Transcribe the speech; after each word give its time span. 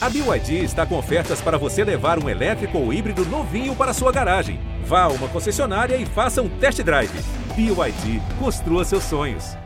A 0.00 0.08
BYD 0.08 0.62
está 0.62 0.86
com 0.86 0.96
ofertas 0.96 1.40
para 1.40 1.58
você 1.58 1.82
levar 1.82 2.22
um 2.22 2.28
elétrico 2.28 2.78
ou 2.78 2.92
híbrido 2.92 3.24
novinho 3.24 3.74
para 3.74 3.92
sua 3.92 4.12
garagem. 4.12 4.60
Vá 4.84 5.02
a 5.02 5.08
uma 5.08 5.26
concessionária 5.26 5.96
e 5.96 6.06
faça 6.06 6.40
um 6.40 6.48
test 6.48 6.80
drive. 6.84 7.10
BYD, 7.56 8.22
construa 8.38 8.84
seus 8.84 9.02
sonhos. 9.02 9.56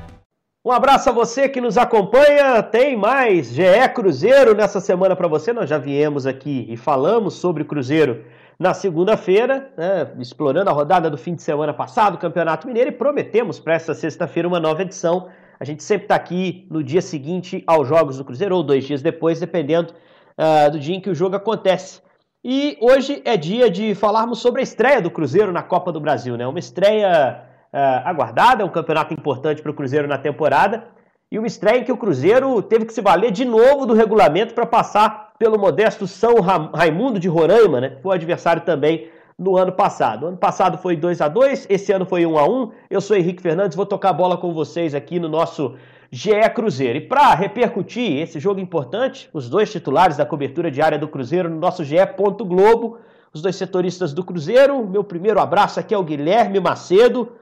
Um 0.65 0.73
abraço 0.73 1.11
a 1.11 1.13
você 1.13 1.51
que 1.51 1.61
nos 1.61 1.77
acompanha. 1.77 2.63
Tem 2.63 2.97
mais 2.97 3.53
GE 3.53 3.63
Cruzeiro 3.95 4.55
nessa 4.55 4.81
semana 4.81 5.15
para 5.15 5.29
você. 5.29 5.53
Nós 5.53 5.69
já 5.69 5.77
viemos 5.77 6.27
aqui 6.27 6.67
e 6.67 6.79
falamos 6.79 7.35
sobre 7.35 7.63
Cruzeiro 7.63 8.25
na 8.59 8.73
segunda-feira, 8.73 9.71
né, 9.77 10.13
explorando 10.19 10.71
a 10.71 10.73
rodada 10.73 11.11
do 11.11 11.19
fim 11.19 11.35
de 11.35 11.43
semana 11.43 11.75
passado, 11.75 12.17
Campeonato 12.17 12.67
Mineiro, 12.67 12.89
e 12.89 12.93
prometemos 12.93 13.61
para 13.61 13.75
essa 13.75 13.93
sexta-feira 13.93 14.49
uma 14.49 14.61
nova 14.61 14.81
edição. 14.81 15.29
A 15.61 15.65
gente 15.65 15.83
sempre 15.83 16.07
está 16.07 16.15
aqui 16.15 16.67
no 16.71 16.83
dia 16.83 17.03
seguinte 17.03 17.63
aos 17.67 17.87
Jogos 17.87 18.17
do 18.17 18.25
Cruzeiro, 18.25 18.57
ou 18.57 18.63
dois 18.63 18.85
dias 18.85 19.03
depois, 19.03 19.39
dependendo 19.39 19.93
uh, 20.39 20.71
do 20.71 20.79
dia 20.79 20.97
em 20.97 21.01
que 21.01 21.11
o 21.11 21.15
jogo 21.15 21.37
acontece. 21.37 22.01
E 22.45 22.77
hoje 22.81 23.23
é 23.25 23.37
dia 23.37 23.71
de 23.71 23.95
falarmos 23.95 24.41
sobre 24.41 24.61
a 24.61 24.65
estreia 24.65 25.01
do 25.01 25.11
Cruzeiro 25.11 25.53
na 25.53 25.63
Copa 25.63 25.93
do 25.93 26.01
Brasil, 26.01 26.37
né? 26.37 26.47
Uma 26.47 26.59
estreia 26.59 27.45
uh, 27.73 28.09
aguardada, 28.09 28.65
um 28.65 28.69
campeonato 28.69 29.15
importante 29.15 29.63
para 29.63 29.71
o 29.71 29.75
Cruzeiro 29.75 30.09
na 30.09 30.19
temporada, 30.19 30.85
e 31.31 31.39
uma 31.39 31.47
estreia 31.47 31.79
em 31.79 31.85
que 31.85 31.93
o 31.93 31.97
Cruzeiro 31.97 32.61
teve 32.61 32.85
que 32.85 32.93
se 32.93 33.01
valer 33.01 33.31
de 33.31 33.45
novo 33.45 33.87
do 33.87 33.95
regulamento 33.95 34.55
para 34.55 34.67
passar 34.67 35.33
pelo 35.39 35.59
modesto 35.59 36.07
São 36.07 36.35
Raimundo 36.41 37.19
de 37.19 37.29
Roraima, 37.29 37.81
né? 37.81 37.97
Foi 38.03 38.17
adversário 38.17 38.63
também 38.63 39.09
no 39.39 39.57
ano 39.57 39.73
passado. 39.73 40.25
O 40.25 40.29
ano 40.29 40.37
passado 40.37 40.79
foi 40.79 40.97
2 40.97 41.21
a 41.21 41.29
2 41.29 41.67
esse 41.71 41.93
ano 41.93 42.05
foi 42.05 42.27
1 42.27 42.39
a 42.39 42.49
1 42.49 42.71
Eu 42.91 43.01
sou 43.01 43.17
Henrique 43.17 43.43
Fernandes, 43.43 43.77
vou 43.77 43.87
tocar 43.87 44.11
a 44.11 44.13
bola 44.13 44.37
com 44.37 44.53
vocês 44.53 44.95
aqui 44.95 45.19
no 45.19 45.29
nosso 45.29 45.75
GE 46.15 46.51
Cruzeiro. 46.55 46.99
E 46.99 47.01
para 47.01 47.35
repercutir 47.35 48.19
esse 48.19 48.39
jogo 48.39 48.61
importante, 48.61 49.31
os 49.33 49.49
dois 49.49 49.73
titulares 49.73 50.19
da 50.19 50.27
cobertura 50.27 50.71
diária 50.71 50.99
do 50.99 51.09
Cruzeiro 51.09 51.49
no 51.49 51.59
nosso 51.59 51.83
GE. 51.83 51.97
Globo, 52.45 52.99
os 53.33 53.41
dois 53.41 53.57
setoristas 53.57 54.13
do 54.13 54.23
Cruzeiro. 54.23 54.87
Meu 54.87 55.03
primeiro 55.03 55.41
abraço 55.41 55.81
aqui 55.81 55.95
é 55.95 55.99
o 55.99 56.05
Guilherme 56.05 56.61
Macedo. 56.61 57.33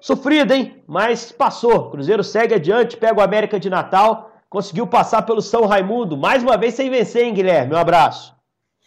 Sofrido, 0.00 0.54
hein? 0.54 0.80
Mas 0.86 1.32
passou. 1.32 1.90
Cruzeiro 1.90 2.22
segue 2.22 2.54
adiante, 2.54 2.96
pega 2.96 3.18
o 3.18 3.22
América 3.22 3.58
de 3.58 3.68
Natal, 3.68 4.30
conseguiu 4.48 4.86
passar 4.86 5.22
pelo 5.22 5.42
São 5.42 5.66
Raimundo. 5.66 6.16
Mais 6.16 6.40
uma 6.40 6.56
vez 6.56 6.74
sem 6.74 6.88
vencer, 6.88 7.24
hein, 7.24 7.34
Guilherme? 7.34 7.74
Um 7.74 7.78
abraço. 7.78 8.32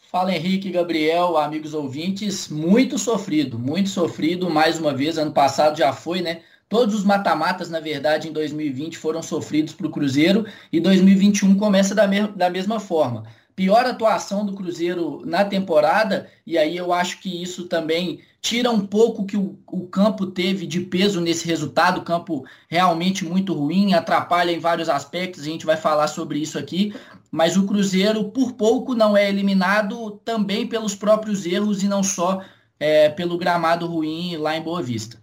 Fala 0.10 0.32
Henrique, 0.34 0.72
Gabriel, 0.72 1.38
amigos 1.38 1.74
ouvintes. 1.74 2.48
Muito 2.48 2.98
sofrido, 2.98 3.60
muito 3.60 3.90
sofrido. 3.90 4.50
Mais 4.50 4.80
uma 4.80 4.94
vez, 4.94 5.18
ano 5.18 5.34
passado 5.34 5.78
já 5.78 5.92
foi, 5.92 6.22
né? 6.22 6.42
Todos 6.74 6.96
os 6.96 7.04
mata-matas, 7.04 7.70
na 7.70 7.80
verdade, 7.80 8.28
em 8.28 8.32
2020 8.32 8.98
foram 8.98 9.22
sofridos 9.22 9.76
para 9.76 9.86
o 9.86 9.92
Cruzeiro 9.92 10.44
e 10.72 10.80
2021 10.80 11.54
começa 11.54 11.94
da, 11.94 12.08
me 12.08 12.26
da 12.30 12.50
mesma 12.50 12.80
forma. 12.80 13.26
Pior 13.56 13.86
atuação 13.86 14.44
do 14.44 14.54
Cruzeiro 14.54 15.22
na 15.24 15.46
temporada, 15.46 16.28
e 16.48 16.58
aí 16.58 16.76
eu 16.76 16.92
acho 16.92 17.20
que 17.20 17.44
isso 17.44 17.66
também 17.66 18.22
tira 18.42 18.72
um 18.72 18.80
pouco 18.80 19.24
que 19.24 19.38
o, 19.38 19.56
o 19.68 19.86
campo 19.86 20.26
teve 20.26 20.66
de 20.66 20.80
peso 20.80 21.22
nesse 21.22 21.46
resultado. 21.46 22.02
Campo 22.02 22.44
realmente 22.68 23.24
muito 23.24 23.54
ruim, 23.54 23.94
atrapalha 23.94 24.50
em 24.50 24.58
vários 24.58 24.90
aspectos, 24.90 25.44
a 25.44 25.46
gente 25.46 25.68
vai 25.68 25.78
falar 25.78 26.08
sobre 26.08 26.40
isso 26.40 26.58
aqui. 26.58 26.92
Mas 27.30 27.56
o 27.56 27.68
Cruzeiro, 27.68 28.32
por 28.32 28.54
pouco, 28.54 28.96
não 28.96 29.16
é 29.16 29.30
eliminado 29.30 30.20
também 30.26 30.66
pelos 30.66 30.96
próprios 30.96 31.46
erros 31.46 31.84
e 31.84 31.88
não 31.88 32.02
só 32.02 32.42
é, 32.80 33.10
pelo 33.10 33.38
gramado 33.38 33.86
ruim 33.86 34.38
lá 34.38 34.58
em 34.58 34.62
Boa 34.64 34.82
Vista. 34.82 35.22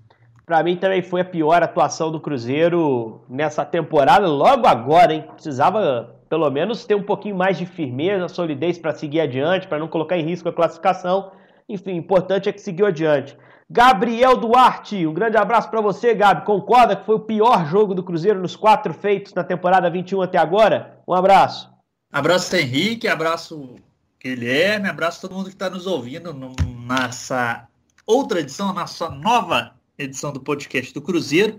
Para 0.51 0.65
mim 0.65 0.75
também 0.75 1.01
foi 1.01 1.21
a 1.21 1.25
pior 1.25 1.63
atuação 1.63 2.11
do 2.11 2.19
Cruzeiro 2.19 3.23
nessa 3.29 3.65
temporada, 3.65 4.27
logo 4.27 4.67
agora, 4.67 5.15
hein? 5.15 5.25
Precisava 5.33 6.17
pelo 6.29 6.51
menos 6.51 6.85
ter 6.85 6.97
um 6.97 7.05
pouquinho 7.05 7.37
mais 7.37 7.57
de 7.57 7.65
firmeza, 7.65 8.27
solidez 8.27 8.77
para 8.77 8.93
seguir 8.93 9.21
adiante, 9.21 9.69
para 9.69 9.79
não 9.79 9.87
colocar 9.87 10.19
em 10.19 10.25
risco 10.25 10.49
a 10.49 10.53
classificação. 10.53 11.31
Enfim, 11.69 11.93
importante 11.93 12.49
é 12.49 12.53
que 12.53 12.61
seguiu 12.61 12.85
adiante. 12.85 13.39
Gabriel 13.71 14.37
Duarte, 14.39 15.07
um 15.07 15.15
grande 15.15 15.37
abraço 15.37 15.71
para 15.71 15.81
você, 15.81 16.17
Gabi. 16.17 16.45
Concorda 16.45 16.97
que 16.97 17.07
foi 17.07 17.15
o 17.15 17.21
pior 17.21 17.65
jogo 17.67 17.95
do 17.95 18.03
Cruzeiro 18.03 18.41
nos 18.41 18.57
quatro 18.57 18.93
feitos 18.93 19.33
na 19.33 19.45
temporada 19.45 19.89
21 19.89 20.21
até 20.21 20.39
agora? 20.39 20.99
Um 21.07 21.15
abraço. 21.15 21.71
Abraço, 22.11 22.57
Henrique, 22.57 23.07
abraço, 23.07 23.77
Guilherme, 24.21 24.89
abraço 24.89 25.21
todo 25.21 25.37
mundo 25.37 25.47
que 25.47 25.55
está 25.55 25.71
nos 25.71 25.87
ouvindo 25.87 26.37
nessa 26.89 27.69
outra 28.05 28.41
edição, 28.41 28.75
nossa 28.75 29.09
nova 29.11 29.79
edição 30.03 30.33
do 30.33 30.41
podcast 30.41 30.93
do 30.93 31.03
Cruzeiro. 31.03 31.59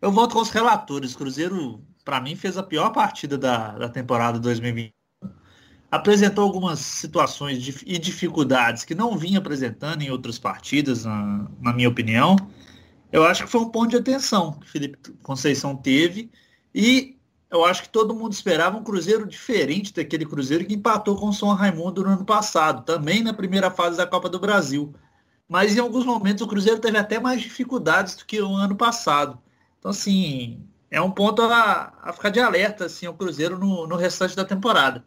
Eu 0.00 0.10
volto 0.12 0.34
com 0.34 0.40
os 0.40 0.50
relatores. 0.50 1.14
O 1.14 1.18
Cruzeiro, 1.18 1.82
para 2.04 2.20
mim, 2.20 2.36
fez 2.36 2.56
a 2.56 2.62
pior 2.62 2.90
partida 2.90 3.36
da, 3.36 3.76
da 3.76 3.88
temporada 3.88 4.38
2020. 4.38 4.92
Apresentou 5.90 6.44
algumas 6.44 6.78
situações 6.78 7.60
de, 7.60 7.76
e 7.84 7.98
dificuldades 7.98 8.84
que 8.84 8.94
não 8.94 9.18
vinha 9.18 9.38
apresentando 9.38 10.02
em 10.02 10.10
outras 10.10 10.38
partidas, 10.38 11.04
na, 11.04 11.50
na 11.60 11.72
minha 11.72 11.88
opinião. 11.88 12.36
Eu 13.10 13.24
acho 13.24 13.44
que 13.44 13.50
foi 13.50 13.60
um 13.60 13.70
ponto 13.70 13.90
de 13.90 13.96
atenção 13.96 14.52
que 14.52 14.70
Felipe 14.70 14.98
Conceição 15.22 15.76
teve. 15.76 16.30
E 16.72 17.18
eu 17.50 17.64
acho 17.64 17.82
que 17.82 17.88
todo 17.88 18.14
mundo 18.14 18.32
esperava 18.32 18.78
um 18.78 18.84
Cruzeiro 18.84 19.26
diferente 19.26 19.92
daquele 19.92 20.24
Cruzeiro 20.24 20.64
que 20.64 20.74
empatou 20.74 21.16
com 21.16 21.28
o 21.28 21.34
São 21.34 21.52
Raimundo 21.52 22.04
no 22.04 22.10
ano 22.10 22.24
passado, 22.24 22.84
também 22.84 23.24
na 23.24 23.34
primeira 23.34 23.70
fase 23.70 23.96
da 23.96 24.06
Copa 24.06 24.28
do 24.28 24.38
Brasil 24.38 24.94
mas 25.50 25.76
em 25.76 25.80
alguns 25.80 26.06
momentos 26.06 26.42
o 26.42 26.46
Cruzeiro 26.46 26.78
teve 26.78 26.96
até 26.96 27.18
mais 27.18 27.42
dificuldades 27.42 28.14
do 28.14 28.24
que 28.24 28.40
o 28.40 28.54
ano 28.54 28.76
passado. 28.76 29.36
Então, 29.80 29.90
assim, 29.90 30.64
é 30.88 31.02
um 31.02 31.10
ponto 31.10 31.42
a, 31.42 31.92
a 32.00 32.12
ficar 32.12 32.30
de 32.30 32.38
alerta, 32.38 32.84
assim, 32.84 33.08
o 33.08 33.14
Cruzeiro 33.14 33.58
no, 33.58 33.84
no 33.84 33.96
restante 33.96 34.36
da 34.36 34.44
temporada. 34.44 35.04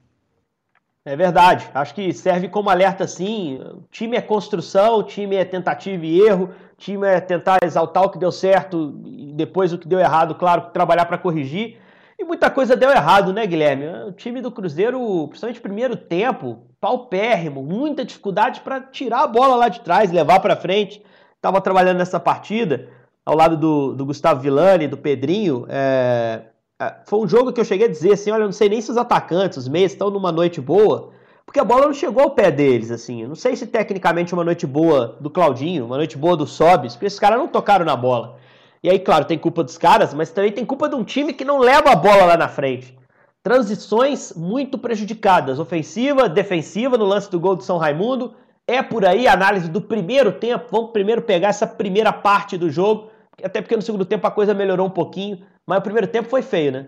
É 1.06 1.16
verdade. 1.16 1.70
Acho 1.74 1.96
que 1.96 2.12
serve 2.12 2.50
como 2.50 2.70
alerta, 2.70 3.08
sim. 3.08 3.58
O 3.58 3.86
time 3.90 4.18
é 4.18 4.22
construção, 4.22 4.98
o 4.98 5.03
time 5.03 5.38
é 5.38 5.46
tentativa 5.46 6.06
e 6.06 6.20
erro, 6.20 6.53
o 6.74 6.76
time 6.76 7.08
é 7.08 7.22
tentar 7.22 7.59
exaltar 7.64 8.03
o 8.03 8.09
que 8.09 8.20
deu 8.20 8.32
certo 8.32 9.02
e 9.06 9.32
depois 9.32 9.72
o 9.72 9.78
que 9.78 9.88
deu 9.88 10.00
errado, 10.00 10.36
claro, 10.36 10.72
trabalhar 10.74 11.06
para 11.06 11.18
corrigir. 11.18 11.78
E 12.18 12.24
muita 12.24 12.50
coisa 12.50 12.75
deu 12.75 12.91
errado, 12.91 13.34
né, 13.34 13.46
Guilherme? 13.46 13.88
O 14.07 14.12
time 14.12 14.41
do 14.41 14.51
Cruzeiro, 14.51 15.28
principalmente 15.28 15.62
primeiro 15.62 15.96
tempo, 15.96 16.68
paupérrimo, 16.79 17.63
muita 17.63 18.06
dificuldade 18.06 18.62
para 18.62 18.81
tirar 18.81 19.24
a 19.24 19.28
bola 19.28 19.56
lá 19.56 19.68
de 19.68 19.81
trás, 19.81 20.12
levar 20.12 20.40
para 20.40 20.56
frente. 20.56 21.03
Estava 21.35 21.59
trabalhando 21.59 21.97
nessa 21.97 22.19
partida 22.19 22.88
ao 23.25 23.35
lado 23.35 23.57
do, 23.57 23.94
do 23.94 24.06
Gustavo 24.06 24.41
Villani, 24.41 24.88
do 24.88 24.97
Pedrinho. 24.97 25.66
É, 25.69 26.44
é, 26.81 26.96
foi 27.06 27.19
um 27.19 27.28
jogo 27.28 27.52
que 27.52 27.59
eu 27.59 27.66
cheguei 27.66 27.88
a 27.88 27.91
dizer 27.91 28.13
assim: 28.13 28.31
olha, 28.31 28.44
eu 28.44 28.47
não 28.47 28.52
sei 28.52 28.69
nem 28.69 28.81
se 28.81 28.91
os 28.91 28.97
atacantes, 28.97 29.57
os 29.57 29.68
meios 29.68 29.91
estão 29.91 30.09
numa 30.09 30.31
noite 30.31 30.62
boa, 30.62 31.12
porque 31.46 31.59
a 31.59 31.63
bola 31.63 31.85
não 31.85 31.94
chegou 31.94 32.23
ao 32.23 32.31
pé 32.31 32.52
deles. 32.52 32.91
assim. 32.91 33.22
Eu 33.23 33.29
não 33.29 33.35
sei 33.35 33.56
se 33.56 33.68
tecnicamente 33.68 34.34
uma 34.34 34.44
noite 34.44 34.68
boa 34.68 35.18
do 35.19 35.29
Claudinho, 35.29 35.85
uma 35.85 35.97
noite 35.97 36.18
boa 36.18 36.38
do 36.38 36.46
Sobis, 36.46 36.94
porque 36.94 37.07
esses 37.07 37.19
caras 37.19 37.40
não 37.40 37.47
tocaram 37.47 37.85
na 37.85 37.96
bola. 37.96 38.38
E 38.84 38.90
aí, 38.90 39.00
claro, 39.00 39.24
tem 39.24 39.38
culpa 39.38 39.64
dos 39.64 39.78
caras, 39.78 40.14
mas 40.14 40.30
também 40.30 40.52
tem 40.52 40.66
culpa 40.66 40.90
de 40.90 40.96
um 40.96 41.06
time 41.06 41.34
que 41.34 41.46
não 41.46 41.58
leva 41.58 41.92
a 41.92 41.96
bola 41.96 42.26
lá 42.26 42.36
na 42.36 42.50
frente. 42.50 42.94
Transições 43.42 44.34
muito 44.36 44.78
prejudicadas, 44.78 45.58
ofensiva, 45.58 46.28
defensiva 46.28 46.98
no 46.98 47.06
lance 47.06 47.32
do 47.32 47.40
gol 47.40 47.56
do 47.56 47.64
São 47.64 47.78
Raimundo. 47.78 48.34
É 48.68 48.84
por 48.84 49.06
aí 49.06 49.26
a 49.26 49.34
análise 49.34 49.70
do 49.70 49.82
primeiro 49.82 50.34
tempo. 50.34 50.68
Vamos 50.70 50.92
primeiro 50.92 51.22
pegar 51.22 51.50
essa 51.50 51.66
primeira 51.66 52.12
parte 52.12 52.58
do 52.58 52.70
jogo, 52.70 53.10
até 53.42 53.62
porque 53.62 53.76
no 53.76 53.82
segundo 53.82 54.06
tempo 54.06 54.28
a 54.28 54.32
coisa 54.32 54.54
melhorou 54.54 54.88
um 54.88 54.92
pouquinho, 54.92 55.40
mas 55.66 55.80
o 55.80 55.82
primeiro 55.82 56.08
tempo 56.08 56.30
foi 56.30 56.42
feio, 56.42 56.72
né? 56.74 56.88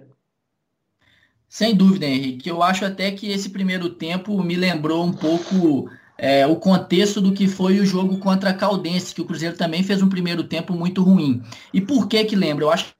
Sem 1.47 1.75
dúvida, 1.75 2.05
Henrique. 2.05 2.49
Eu 2.49 2.61
acho 2.61 2.83
até 2.83 3.11
que 3.11 3.31
esse 3.31 3.49
primeiro 3.49 3.89
tempo 3.89 4.41
me 4.43 4.55
lembrou 4.55 5.05
um 5.05 5.13
pouco 5.13 5.89
é, 6.17 6.45
o 6.47 6.55
contexto 6.55 7.19
do 7.19 7.33
que 7.33 7.47
foi 7.47 7.79
o 7.79 7.85
jogo 7.85 8.17
contra 8.19 8.51
a 8.51 8.53
Caldense, 8.53 9.13
que 9.13 9.21
o 9.21 9.25
Cruzeiro 9.25 9.57
também 9.57 9.83
fez 9.83 10.01
um 10.01 10.09
primeiro 10.09 10.43
tempo 10.43 10.73
muito 10.73 11.03
ruim. 11.03 11.41
E 11.73 11.81
por 11.81 12.07
que 12.07 12.23
que 12.23 12.35
lembra? 12.35 12.65
Eu 12.65 12.71
acho 12.71 12.93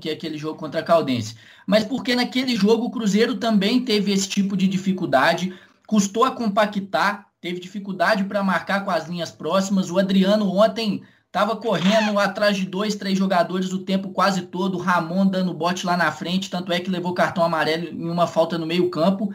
que 0.00 0.10
é 0.10 0.12
aquele 0.12 0.36
jogo 0.36 0.58
contra 0.58 0.80
a 0.80 0.82
Caldense. 0.82 1.36
Mas 1.66 1.84
porque 1.84 2.16
naquele 2.16 2.56
jogo 2.56 2.86
o 2.86 2.90
Cruzeiro 2.90 3.36
também 3.36 3.84
teve 3.84 4.12
esse 4.12 4.28
tipo 4.28 4.56
de 4.56 4.66
dificuldade, 4.66 5.54
custou 5.86 6.24
a 6.24 6.32
compactar, 6.32 7.26
teve 7.40 7.60
dificuldade 7.60 8.24
para 8.24 8.42
marcar 8.42 8.84
com 8.84 8.90
as 8.90 9.08
linhas 9.08 9.30
próximas. 9.30 9.90
O 9.90 9.98
Adriano 9.98 10.50
ontem 10.50 11.02
estava 11.26 11.56
correndo 11.56 12.18
atrás 12.18 12.56
de 12.56 12.64
dois, 12.64 12.94
três 12.94 13.18
jogadores 13.18 13.72
o 13.72 13.80
tempo 13.80 14.10
quase 14.10 14.42
todo, 14.42 14.78
Ramon 14.78 15.26
dando 15.26 15.52
bote 15.52 15.84
lá 15.86 15.96
na 15.96 16.10
frente, 16.12 16.50
tanto 16.50 16.72
é 16.72 16.80
que 16.80 16.90
levou 16.90 17.12
cartão 17.12 17.44
amarelo 17.44 17.88
em 17.88 18.08
uma 18.08 18.26
falta 18.26 18.58
no 18.58 18.66
meio 18.66 18.88
campo. 18.90 19.32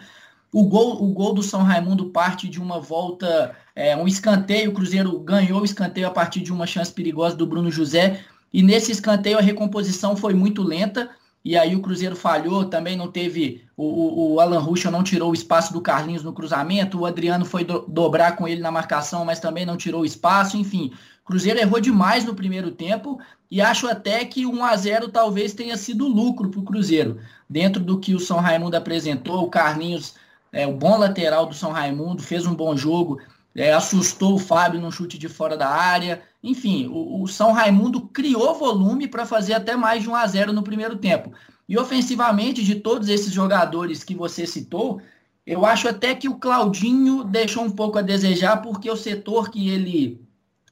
O 0.52 0.64
gol, 0.64 1.04
o 1.04 1.08
gol 1.14 1.34
do 1.34 1.44
São 1.44 1.62
Raimundo 1.62 2.10
parte 2.10 2.48
de 2.48 2.60
uma 2.60 2.80
volta, 2.80 3.56
é, 3.76 3.96
um 3.96 4.08
escanteio. 4.08 4.72
O 4.72 4.74
Cruzeiro 4.74 5.20
ganhou 5.20 5.62
o 5.62 5.66
escanteio 5.66 6.08
a 6.08 6.12
partir 6.12 6.42
de 6.42 6.52
uma 6.52 6.66
chance 6.66 6.92
perigosa 6.92 7.36
do 7.36 7.46
Bruno 7.46 7.72
José. 7.72 8.22
E 8.52 8.64
nesse 8.64 8.92
escanteio 8.92 9.38
a 9.38 9.42
recomposição 9.42 10.16
foi 10.16 10.34
muito 10.34 10.64
lenta. 10.64 11.10
E 11.46 11.58
aí 11.58 11.76
o 11.76 11.82
Cruzeiro 11.82 12.16
falhou, 12.16 12.66
também 12.66 12.98
não 12.98 13.10
teve. 13.10 13.64
O, 13.78 14.34
o, 14.34 14.40
Alan 14.40 14.60
Ruschel 14.60 14.92
não 14.92 15.04
tirou 15.04 15.32
o 15.32 15.34
espaço 15.34 15.72
do 15.72 15.82
Carlinhos 15.82 16.24
no 16.24 16.34
cruzamento. 16.34 17.00
O 17.00 17.06
Adriano 17.06 17.46
foi 17.46 17.64
do, 17.64 17.86
dobrar 17.88 18.36
com 18.36 18.48
ele 18.48 18.60
na 18.60 18.72
marcação, 18.72 19.24
mas 19.24 19.40
também 19.40 19.66
não 19.66 19.78
tirou 19.78 20.02
o 20.02 20.06
espaço. 20.06 20.58
Enfim, 20.58 20.92
Cruzeiro 21.24 21.60
errou 21.60 21.80
demais 21.80 22.26
no 22.26 22.36
primeiro 22.36 22.72
tempo. 22.72 23.20
E 23.50 23.62
acho 23.62 23.88
até 23.88 24.26
que 24.26 24.46
1 24.46 24.64
a 24.64 24.76
0 24.76 25.10
talvez 25.10 25.54
tenha 25.54 25.78
sido 25.78 26.08
lucro 26.08 26.50
para 26.50 26.60
o 26.60 26.64
Cruzeiro. 26.64 27.20
Dentro 27.50 27.82
do 27.84 28.00
que 28.00 28.14
o 28.14 28.20
São 28.20 28.38
Raimundo 28.38 28.76
apresentou, 28.76 29.44
o 29.44 29.50
Carlinhos 29.50 30.16
é, 30.52 30.66
o 30.68 30.74
bom 30.74 30.98
lateral 30.98 31.46
do 31.46 31.56
São 31.56 31.72
Raimundo, 31.72 32.22
fez 32.22 32.46
um 32.46 32.56
bom 32.56 32.76
jogo, 32.76 33.20
é, 33.56 33.74
assustou 33.74 34.36
o 34.36 34.40
Fábio 34.40 34.80
num 34.80 34.92
chute 34.92 35.18
de 35.18 35.28
fora 35.28 35.58
da 35.58 35.68
área. 35.68 36.22
Enfim, 36.44 36.88
o, 36.88 37.22
o 37.24 37.28
São 37.28 37.52
Raimundo 37.52 38.02
criou 38.02 38.56
volume 38.56 39.08
para 39.08 39.26
fazer 39.26 39.54
até 39.54 39.76
mais 39.76 40.04
de 40.04 40.10
1 40.10 40.16
a 40.16 40.28
0 40.28 40.54
no 40.54 40.64
primeiro 40.64 40.96
tempo. 40.98 41.32
E 41.68 41.78
ofensivamente, 41.78 42.64
de 42.64 42.76
todos 42.76 43.10
esses 43.10 43.32
jogadores 43.32 44.04
que 44.04 44.16
você 44.16 44.48
citou, 44.48 45.02
eu 45.46 45.66
acho 45.66 45.88
até 45.88 46.16
que 46.16 46.30
o 46.30 46.36
Claudinho 46.36 47.24
deixou 47.24 47.64
um 47.64 47.72
pouco 47.72 47.98
a 47.98 48.02
desejar, 48.02 48.58
porque 48.58 48.90
o 48.90 48.96
setor 48.96 49.50
que 49.50 49.70
ele 49.70 50.22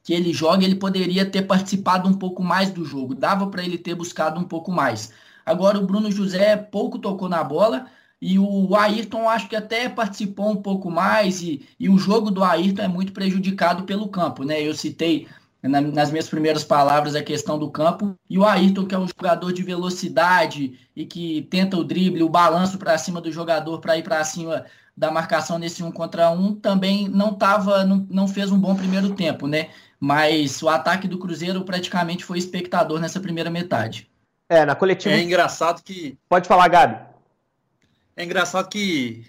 que 0.03 0.13
ele 0.13 0.31
joga, 0.31 0.63
ele 0.63 0.75
poderia 0.75 1.29
ter 1.29 1.41
participado 1.41 2.07
um 2.07 2.13
pouco 2.13 2.41
mais 2.41 2.71
do 2.71 2.85
jogo, 2.85 3.13
dava 3.13 3.47
para 3.47 3.61
ele 3.61 3.77
ter 3.77 3.93
buscado 3.93 4.39
um 4.39 4.45
pouco 4.45 4.71
mais. 4.71 5.11
Agora 5.45 5.77
o 5.77 5.85
Bruno 5.85 6.09
José 6.09 6.55
pouco 6.55 6.97
tocou 6.97 7.27
na 7.27 7.43
bola, 7.43 7.87
e 8.21 8.39
o 8.39 8.75
Ayrton 8.75 9.29
acho 9.29 9.47
que 9.47 9.55
até 9.55 9.87
participou 9.87 10.49
um 10.49 10.55
pouco 10.55 10.89
mais, 10.89 11.41
e, 11.41 11.67
e 11.79 11.87
o 11.87 11.97
jogo 11.97 12.31
do 12.31 12.43
Ayrton 12.43 12.81
é 12.81 12.87
muito 12.87 13.13
prejudicado 13.13 13.83
pelo 13.83 14.09
campo, 14.09 14.43
né? 14.43 14.61
Eu 14.61 14.73
citei 14.73 15.27
na, 15.61 15.81
nas 15.81 16.11
minhas 16.11 16.27
primeiras 16.27 16.63
palavras 16.63 17.15
a 17.15 17.23
questão 17.23 17.59
do 17.59 17.69
campo, 17.69 18.15
e 18.29 18.37
o 18.37 18.45
Ayrton, 18.45 18.85
que 18.85 18.95
é 18.95 18.99
um 18.99 19.07
jogador 19.07 19.53
de 19.53 19.61
velocidade 19.61 20.79
e 20.95 21.05
que 21.05 21.47
tenta 21.49 21.77
o 21.77 21.83
drible, 21.83 22.23
o 22.23 22.29
balanço 22.29 22.77
para 22.77 22.97
cima 22.97 23.21
do 23.21 23.31
jogador 23.31 23.79
para 23.79 23.97
ir 23.97 24.03
para 24.03 24.23
cima 24.23 24.65
da 24.95 25.11
marcação 25.11 25.59
nesse 25.59 25.83
um 25.83 25.91
contra 25.91 26.31
um, 26.31 26.55
também 26.55 27.07
não 27.07 27.35
tava, 27.35 27.83
não, 27.83 28.07
não 28.09 28.27
fez 28.27 28.51
um 28.51 28.59
bom 28.59 28.75
primeiro 28.75 29.13
tempo, 29.13 29.45
né? 29.45 29.69
Mas 29.99 30.63
o 30.63 30.69
ataque 30.69 31.07
do 31.07 31.19
Cruzeiro 31.19 31.63
praticamente 31.63 32.25
foi 32.25 32.39
espectador 32.39 32.99
nessa 32.99 33.19
primeira 33.19 33.51
metade. 33.51 34.09
É, 34.49 34.65
na 34.65 34.73
coletiva. 34.73 35.13
É 35.13 35.21
engraçado 35.21 35.83
que. 35.83 36.17
Pode 36.27 36.47
falar, 36.47 36.67
Gabi. 36.67 37.16
É 38.17 38.23
engraçado 38.23 38.67
que, 38.67 39.27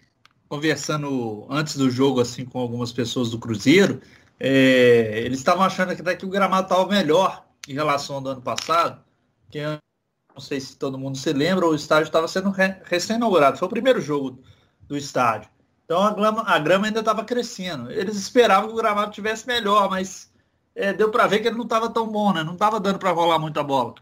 conversando 0.49 1.47
antes 1.51 1.77
do 1.77 1.91
jogo 1.91 2.23
assim 2.23 2.47
com 2.47 2.59
algumas 2.59 2.91
pessoas 2.91 3.31
do 3.31 3.39
Cruzeiro, 3.39 4.01
é, 4.41 5.21
eles 5.27 5.41
estavam 5.41 5.63
achando 5.63 5.95
que 5.95 6.01
daqui 6.01 6.25
o 6.25 6.31
gramado 6.31 6.63
estava 6.63 6.89
melhor 6.89 7.45
em 7.69 7.75
relação 7.75 8.17
ao 8.17 8.23
do 8.23 8.31
ano 8.31 8.41
passado. 8.41 9.05
Que 9.51 9.61
não 9.63 10.41
sei 10.41 10.59
se 10.59 10.79
todo 10.79 10.99
mundo 10.99 11.19
se 11.19 11.31
lembra, 11.35 11.67
o 11.67 11.75
estádio 11.75 12.07
estava 12.07 12.27
sendo 12.27 12.51
recém-inaugurado. 12.85 13.59
Foi 13.59 13.67
o 13.67 13.71
primeiro 13.71 14.01
jogo 14.01 14.43
do 14.87 14.97
estádio. 14.97 15.51
Então 15.85 16.03
a 16.03 16.15
grama, 16.15 16.43
a 16.47 16.59
grama 16.59 16.87
ainda 16.87 17.01
estava 17.01 17.25
crescendo. 17.25 17.91
Eles 17.91 18.17
esperavam 18.17 18.69
que 18.69 18.75
o 18.75 18.79
gramado 18.79 19.13
tivesse 19.13 19.47
melhor, 19.47 19.91
mas 19.91 20.33
é, 20.75 20.95
deu 20.95 21.11
para 21.11 21.27
ver 21.27 21.41
que 21.41 21.49
ele 21.49 21.59
não 21.59 21.65
estava 21.65 21.91
tão 21.91 22.09
bom, 22.09 22.33
né? 22.33 22.43
Não 22.43 22.55
estava 22.55 22.81
dando 22.81 22.99
para 22.99 23.11
rolar 23.11 23.39
muita 23.39 23.63
bola. 23.63 23.97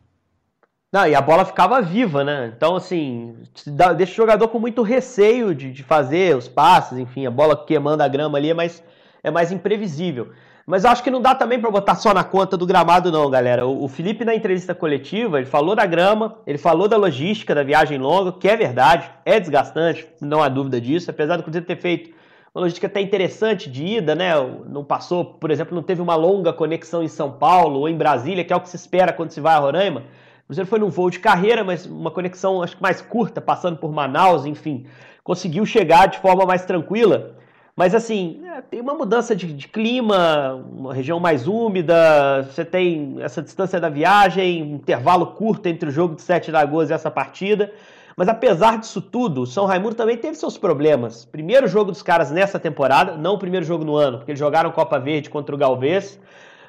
Não, 0.92 1.06
e 1.06 1.14
a 1.14 1.20
bola 1.20 1.44
ficava 1.44 1.82
viva, 1.82 2.22
né? 2.22 2.52
Então, 2.56 2.76
assim, 2.76 3.36
deixa 3.96 4.12
o 4.12 4.16
jogador 4.16 4.48
com 4.48 4.58
muito 4.58 4.82
receio 4.82 5.54
de, 5.54 5.72
de 5.72 5.82
fazer 5.82 6.36
os 6.36 6.46
passes, 6.48 6.96
enfim, 6.96 7.26
a 7.26 7.30
bola 7.30 7.56
queimando 7.66 8.02
a 8.02 8.08
grama 8.08 8.38
ali 8.38 8.50
é 8.50 8.54
mais, 8.54 8.82
é 9.22 9.30
mais 9.30 9.50
imprevisível. 9.50 10.30
Mas 10.64 10.84
eu 10.84 10.90
acho 10.90 11.02
que 11.02 11.10
não 11.10 11.20
dá 11.20 11.34
também 11.34 11.60
para 11.60 11.70
botar 11.70 11.94
só 11.94 12.12
na 12.12 12.24
conta 12.24 12.56
do 12.56 12.66
gramado, 12.66 13.12
não, 13.12 13.30
galera. 13.30 13.66
O, 13.66 13.86
Felipe, 13.86 14.24
na 14.24 14.34
entrevista 14.34 14.74
coletiva, 14.74 15.38
ele 15.38 15.46
falou 15.46 15.76
da 15.76 15.86
grama, 15.86 16.38
ele 16.44 16.58
falou 16.58 16.88
da 16.88 16.96
logística 16.96 17.54
da 17.54 17.62
viagem 17.62 17.98
longa, 17.98 18.32
que 18.32 18.48
é 18.48 18.56
verdade, 18.56 19.08
é 19.24 19.38
desgastante, 19.38 20.08
não 20.20 20.42
há 20.42 20.48
dúvida 20.48 20.80
disso, 20.80 21.08
apesar 21.08 21.36
do 21.36 21.44
Cruzeiro 21.44 21.66
ter 21.66 21.76
feito 21.76 22.10
uma 22.52 22.62
logística 22.62 22.88
até 22.88 23.00
interessante 23.00 23.70
de 23.70 23.84
ida, 23.84 24.14
né? 24.16 24.32
Não 24.66 24.82
passou, 24.82 25.24
por 25.24 25.52
exemplo, 25.52 25.74
não 25.74 25.84
teve 25.84 26.02
uma 26.02 26.16
longa 26.16 26.52
conexão 26.52 27.00
em 27.00 27.08
São 27.08 27.30
Paulo 27.30 27.80
ou 27.80 27.88
em 27.88 27.96
Brasília, 27.96 28.42
que 28.42 28.52
é 28.52 28.56
o 28.56 28.60
que 28.60 28.68
se 28.68 28.76
espera 28.76 29.12
quando 29.12 29.30
se 29.30 29.40
vai 29.40 29.54
a 29.54 29.58
Roraima. 29.58 30.02
O 30.46 30.54
Cruzeiro 30.54 30.70
foi 30.70 30.78
num 30.78 30.90
voo 30.90 31.10
de 31.10 31.18
carreira, 31.18 31.64
mas 31.64 31.86
uma 31.86 32.08
conexão 32.08 32.62
acho 32.62 32.76
que 32.76 32.82
mais 32.82 33.02
curta, 33.02 33.40
passando 33.40 33.78
por 33.78 33.90
Manaus, 33.90 34.46
enfim, 34.46 34.86
conseguiu 35.24 35.66
chegar 35.66 36.06
de 36.06 36.20
forma 36.20 36.46
mais 36.46 36.64
tranquila. 36.64 37.34
Mas 37.74 37.96
assim, 37.96 38.40
é, 38.46 38.62
tem 38.62 38.80
uma 38.80 38.94
mudança 38.94 39.34
de, 39.34 39.52
de, 39.52 39.66
clima, 39.66 40.54
uma 40.54 40.94
região 40.94 41.18
mais 41.18 41.48
úmida, 41.48 42.44
você 42.44 42.64
tem 42.64 43.16
essa 43.20 43.42
distância 43.42 43.80
da 43.80 43.88
viagem, 43.88 44.62
um 44.62 44.76
intervalo 44.76 45.26
curto 45.26 45.66
entre 45.66 45.88
o 45.88 45.92
jogo 45.92 46.14
de 46.14 46.22
7 46.22 46.52
de 46.52 46.56
agosto 46.56 46.90
e 46.90 46.94
essa 46.94 47.10
partida. 47.10 47.72
Mas 48.16 48.28
apesar 48.28 48.78
disso 48.78 49.02
tudo, 49.02 49.42
o 49.42 49.46
São 49.46 49.66
Raimundo 49.66 49.96
também 49.96 50.16
teve 50.16 50.36
seus 50.36 50.56
problemas. 50.56 51.24
Primeiro 51.24 51.66
jogo 51.66 51.90
dos 51.90 52.02
caras 52.02 52.30
nessa 52.30 52.60
temporada, 52.60 53.16
não 53.16 53.34
o 53.34 53.38
primeiro 53.38 53.66
jogo 53.66 53.84
no 53.84 53.96
ano, 53.96 54.18
porque 54.18 54.30
eles 54.30 54.38
jogaram 54.38 54.70
Copa 54.70 54.96
Verde 55.00 55.28
contra 55.28 55.52
o 55.52 55.58
Galvez. 55.58 56.20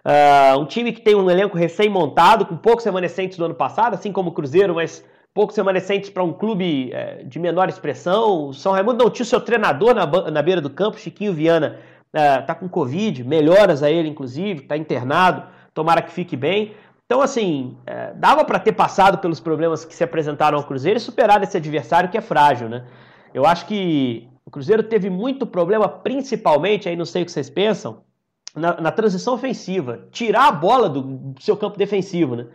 Uh, 0.05 0.59
um 0.59 0.65
time 0.65 0.91
que 0.91 1.01
tem 1.01 1.15
um 1.15 1.29
elenco 1.29 1.57
recém-montado, 1.57 2.45
com 2.45 2.55
poucos 2.55 2.85
remanescentes 2.85 3.38
do 3.38 3.45
ano 3.45 3.55
passado, 3.55 3.94
assim 3.94 4.11
como 4.11 4.29
o 4.29 4.33
Cruzeiro, 4.33 4.75
mas 4.75 5.03
poucos 5.33 5.55
remanescentes 5.55 6.09
para 6.09 6.23
um 6.23 6.33
clube 6.33 6.91
é, 6.94 7.23
de 7.23 7.39
menor 7.39 7.69
expressão. 7.69 8.49
O 8.49 8.53
São 8.53 8.71
Raimundo 8.71 9.03
não 9.03 9.11
tinha 9.11 9.23
o 9.23 9.27
seu 9.27 9.39
treinador 9.39 9.94
na, 9.94 10.05
na 10.31 10.41
beira 10.41 10.61
do 10.61 10.69
campo, 10.69 10.99
Chiquinho 10.99 11.33
Viana 11.33 11.77
está 12.11 12.53
uh, 12.53 12.55
com 12.55 12.69
Covid, 12.69 13.23
melhoras 13.23 13.83
a 13.83 13.91
ele, 13.91 14.07
inclusive, 14.07 14.61
está 14.61 14.77
internado, 14.77 15.44
tomara 15.73 16.01
que 16.01 16.11
fique 16.11 16.35
bem. 16.35 16.73
Então, 17.05 17.21
assim, 17.21 17.77
é, 17.85 18.11
dava 18.15 18.43
para 18.43 18.59
ter 18.59 18.73
passado 18.73 19.19
pelos 19.19 19.39
problemas 19.39 19.85
que 19.85 19.95
se 19.95 20.03
apresentaram 20.03 20.57
ao 20.57 20.63
Cruzeiro 20.63 20.97
e 20.97 21.00
superar 21.00 21.41
esse 21.41 21.55
adversário 21.55 22.09
que 22.09 22.17
é 22.17 22.21
frágil, 22.21 22.67
né? 22.67 22.85
Eu 23.33 23.45
acho 23.45 23.65
que 23.65 24.27
o 24.45 24.51
Cruzeiro 24.51 24.83
teve 24.83 25.09
muito 25.09 25.45
problema, 25.45 25.88
principalmente, 25.88 26.89
aí 26.89 26.95
não 26.95 27.05
sei 27.05 27.21
o 27.21 27.25
que 27.25 27.31
vocês 27.31 27.50
pensam, 27.50 28.00
na, 28.57 28.81
na, 28.81 28.92
transição 28.92 29.33
ofensiva, 29.33 30.01
tirar 30.12 30.48
a 30.48 30.51
bola 30.51 30.89
do, 30.89 31.33
seu 31.39 31.56
campo 31.56 31.77
defensivo, 31.77 32.36
né? 32.36 32.48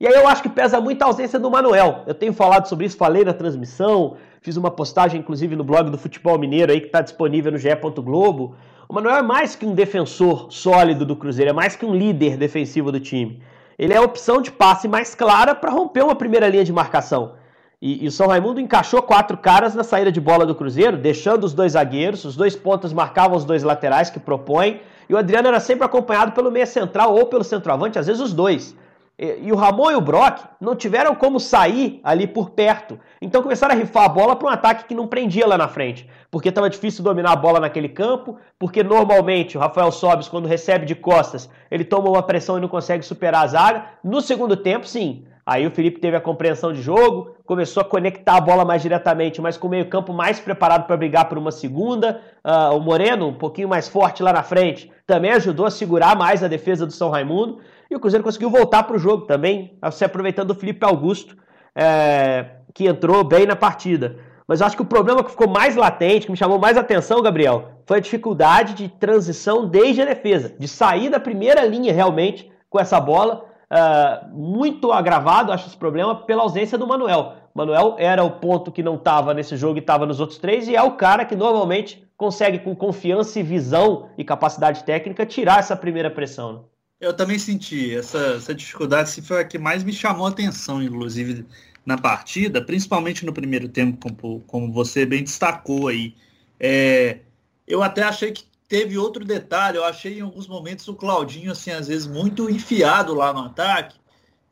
E 0.00 0.06
aí 0.06 0.14
eu 0.14 0.26
acho 0.26 0.42
que 0.42 0.48
pesa 0.48 0.80
muito 0.80 1.02
a 1.02 1.06
ausência 1.06 1.38
do 1.38 1.50
Manuel. 1.50 2.04
Eu 2.06 2.14
tenho 2.14 2.32
falado 2.32 2.66
sobre 2.66 2.86
isso, 2.86 2.96
falei 2.96 3.22
na 3.22 3.34
transmissão, 3.34 4.16
fiz 4.40 4.56
uma 4.56 4.70
postagem, 4.70 5.20
inclusive, 5.20 5.54
no 5.54 5.62
blog 5.62 5.90
do 5.90 5.98
Futebol 5.98 6.38
Mineiro 6.38 6.72
aí, 6.72 6.80
que 6.80 6.86
está 6.86 7.02
disponível 7.02 7.52
no 7.52 7.58
GE. 7.58 7.68
Globo. 7.96 8.56
O 8.88 8.94
Manuel 8.94 9.16
é 9.16 9.22
mais 9.22 9.54
que 9.54 9.66
um 9.66 9.74
defensor 9.74 10.46
sólido 10.50 11.04
do 11.04 11.14
Cruzeiro, 11.14 11.50
é 11.50 11.52
mais 11.52 11.76
que 11.76 11.84
um 11.84 11.94
líder 11.94 12.38
defensivo 12.38 12.90
do 12.90 12.98
time. 12.98 13.42
Ele 13.78 13.92
é 13.92 13.98
a 13.98 14.02
opção 14.02 14.40
de 14.40 14.50
passe 14.50 14.88
mais 14.88 15.14
clara 15.14 15.54
para 15.54 15.70
romper 15.70 16.02
uma 16.02 16.14
primeira 16.14 16.48
linha 16.48 16.64
de 16.64 16.72
marcação. 16.72 17.34
E, 17.82 18.04
e, 18.04 18.08
o 18.08 18.10
São 18.10 18.26
Raimundo 18.26 18.60
encaixou 18.60 19.00
quatro 19.00 19.38
caras 19.38 19.74
na 19.74 19.82
saída 19.82 20.12
de 20.12 20.20
bola 20.20 20.44
do 20.44 20.54
Cruzeiro, 20.54 20.98
deixando 20.98 21.44
os 21.44 21.54
dois 21.54 21.72
zagueiros, 21.72 22.26
os 22.26 22.36
dois 22.36 22.54
pontas 22.54 22.92
marcavam 22.92 23.38
os 23.38 23.44
dois 23.44 23.62
laterais 23.62 24.10
que 24.10 24.20
propõem, 24.20 24.82
e 25.10 25.12
o 25.12 25.18
Adriano 25.18 25.48
era 25.48 25.58
sempre 25.58 25.84
acompanhado 25.84 26.30
pelo 26.30 26.52
meia 26.52 26.64
central 26.64 27.12
ou 27.16 27.26
pelo 27.26 27.42
centroavante, 27.42 27.98
às 27.98 28.06
vezes 28.06 28.22
os 28.22 28.32
dois. 28.32 28.76
E, 29.18 29.50
o 29.50 29.56
Ramon 29.56 29.90
e 29.90 29.96
o 29.96 30.00
Brock 30.00 30.38
não 30.60 30.76
tiveram 30.76 31.16
como 31.16 31.40
sair 31.40 32.00
ali 32.04 32.28
por 32.28 32.50
perto. 32.50 32.96
Então 33.20 33.42
começaram 33.42 33.74
a 33.74 33.76
rifar 33.76 34.04
a 34.04 34.08
bola 34.08 34.36
para 34.36 34.46
um 34.46 34.52
ataque 34.52 34.84
que 34.84 34.94
não 34.94 35.08
prendia 35.08 35.48
lá 35.48 35.58
na 35.58 35.66
frente. 35.66 36.08
Porque 36.30 36.48
estava 36.48 36.70
difícil 36.70 37.02
dominar 37.02 37.32
a 37.32 37.36
bola 37.36 37.58
naquele 37.58 37.88
campo, 37.88 38.38
porque 38.56 38.84
normalmente 38.84 39.58
o 39.58 39.60
Rafael 39.60 39.90
Sobis, 39.90 40.28
quando 40.28 40.46
recebe 40.46 40.86
de 40.86 40.94
costas, 40.94 41.50
ele 41.72 41.82
toma 41.82 42.08
uma 42.08 42.22
pressão 42.22 42.56
e 42.56 42.60
não 42.60 42.68
consegue 42.68 43.04
superar 43.04 43.42
a 43.42 43.48
zaga. 43.48 43.86
No 44.04 44.20
segundo 44.20 44.56
tempo, 44.56 44.86
sim, 44.86 45.24
Aí 45.44 45.66
o 45.66 45.70
Felipe 45.70 46.00
teve 46.00 46.16
a 46.16 46.20
compreensão 46.20 46.72
de 46.72 46.80
jogo, 46.80 47.34
começou 47.44 47.80
a 47.80 47.84
conectar 47.84 48.36
a 48.36 48.40
bola 48.40 48.64
mais 48.64 48.82
diretamente, 48.82 49.40
mas 49.40 49.56
com 49.56 49.66
o 49.66 49.70
meio-campo 49.70 50.12
mais 50.12 50.38
preparado 50.38 50.86
para 50.86 50.96
brigar 50.96 51.28
por 51.28 51.38
uma 51.38 51.50
segunda. 51.50 52.20
Uh, 52.44 52.76
o 52.76 52.80
Moreno, 52.80 53.28
um 53.28 53.34
pouquinho 53.34 53.68
mais 53.68 53.88
forte 53.88 54.22
lá 54.22 54.32
na 54.32 54.42
frente, 54.42 54.90
também 55.06 55.32
ajudou 55.32 55.66
a 55.66 55.70
segurar 55.70 56.16
mais 56.16 56.44
a 56.44 56.48
defesa 56.48 56.86
do 56.86 56.92
São 56.92 57.10
Raimundo. 57.10 57.58
E 57.90 57.96
o 57.96 58.00
Cruzeiro 58.00 58.22
conseguiu 58.22 58.50
voltar 58.50 58.84
para 58.84 58.94
o 58.94 58.98
jogo 58.98 59.26
também, 59.26 59.76
se 59.90 60.04
aproveitando 60.04 60.48
do 60.48 60.54
Felipe 60.54 60.86
Augusto, 60.86 61.36
é, 61.74 62.46
que 62.72 62.86
entrou 62.86 63.24
bem 63.24 63.46
na 63.46 63.56
partida. 63.56 64.18
Mas 64.46 64.60
eu 64.60 64.66
acho 64.66 64.76
que 64.76 64.82
o 64.82 64.86
problema 64.86 65.24
que 65.24 65.30
ficou 65.30 65.48
mais 65.48 65.76
latente, 65.76 66.26
que 66.26 66.32
me 66.32 66.36
chamou 66.36 66.58
mais 66.58 66.76
atenção, 66.76 67.22
Gabriel, 67.22 67.70
foi 67.86 67.98
a 67.98 68.00
dificuldade 68.00 68.74
de 68.74 68.88
transição 68.88 69.66
desde 69.66 70.02
a 70.02 70.04
defesa, 70.04 70.54
de 70.56 70.68
sair 70.68 71.08
da 71.08 71.18
primeira 71.18 71.64
linha 71.64 71.92
realmente 71.92 72.50
com 72.68 72.78
essa 72.78 73.00
bola 73.00 73.44
uh, 73.70 74.28
muito 74.36 74.92
agravado, 74.92 75.52
acho 75.52 75.68
esse 75.68 75.76
problema, 75.76 76.14
pela 76.14 76.42
ausência 76.42 76.76
do 76.76 76.86
Manuel. 76.86 77.34
Manuel 77.54 77.96
era 77.98 78.22
o 78.22 78.30
ponto 78.30 78.70
que 78.70 78.82
não 78.82 78.96
estava 78.96 79.34
nesse 79.34 79.56
jogo 79.56 79.78
e 79.78 79.80
estava 79.80 80.06
nos 80.06 80.20
outros 80.20 80.38
três, 80.38 80.68
e 80.68 80.76
é 80.76 80.82
o 80.82 80.92
cara 80.92 81.24
que 81.24 81.36
normalmente 81.36 82.06
consegue, 82.16 82.58
com 82.58 82.76
confiança 82.76 83.40
e 83.40 83.42
visão 83.42 84.10
e 84.18 84.24
capacidade 84.24 84.84
técnica, 84.84 85.24
tirar 85.24 85.58
essa 85.58 85.74
primeira 85.74 86.10
pressão. 86.10 86.52
Né? 86.52 86.58
Eu 87.00 87.14
também 87.14 87.38
senti 87.38 87.96
essa, 87.96 88.34
essa 88.36 88.54
dificuldade, 88.54 89.08
se 89.08 89.22
foi 89.22 89.40
a 89.40 89.44
que 89.44 89.58
mais 89.58 89.82
me 89.82 89.92
chamou 89.92 90.26
a 90.26 90.28
atenção, 90.28 90.82
inclusive, 90.82 91.46
na 91.84 91.96
partida, 91.96 92.60
principalmente 92.60 93.24
no 93.24 93.32
primeiro 93.32 93.68
tempo, 93.68 93.98
como, 93.98 94.40
como 94.46 94.72
você 94.72 95.06
bem 95.06 95.24
destacou 95.24 95.88
aí. 95.88 96.14
É, 96.58 97.20
eu 97.66 97.82
até 97.82 98.02
achei 98.02 98.32
que 98.32 98.44
teve 98.70 98.96
outro 98.96 99.24
detalhe, 99.24 99.76
eu 99.76 99.84
achei 99.84 100.18
em 100.18 100.22
alguns 100.22 100.46
momentos 100.46 100.86
o 100.86 100.94
Claudinho, 100.94 101.50
assim, 101.50 101.72
às 101.72 101.88
vezes 101.88 102.06
muito 102.06 102.48
enfiado 102.48 103.12
lá 103.12 103.32
no 103.32 103.40
ataque 103.40 103.96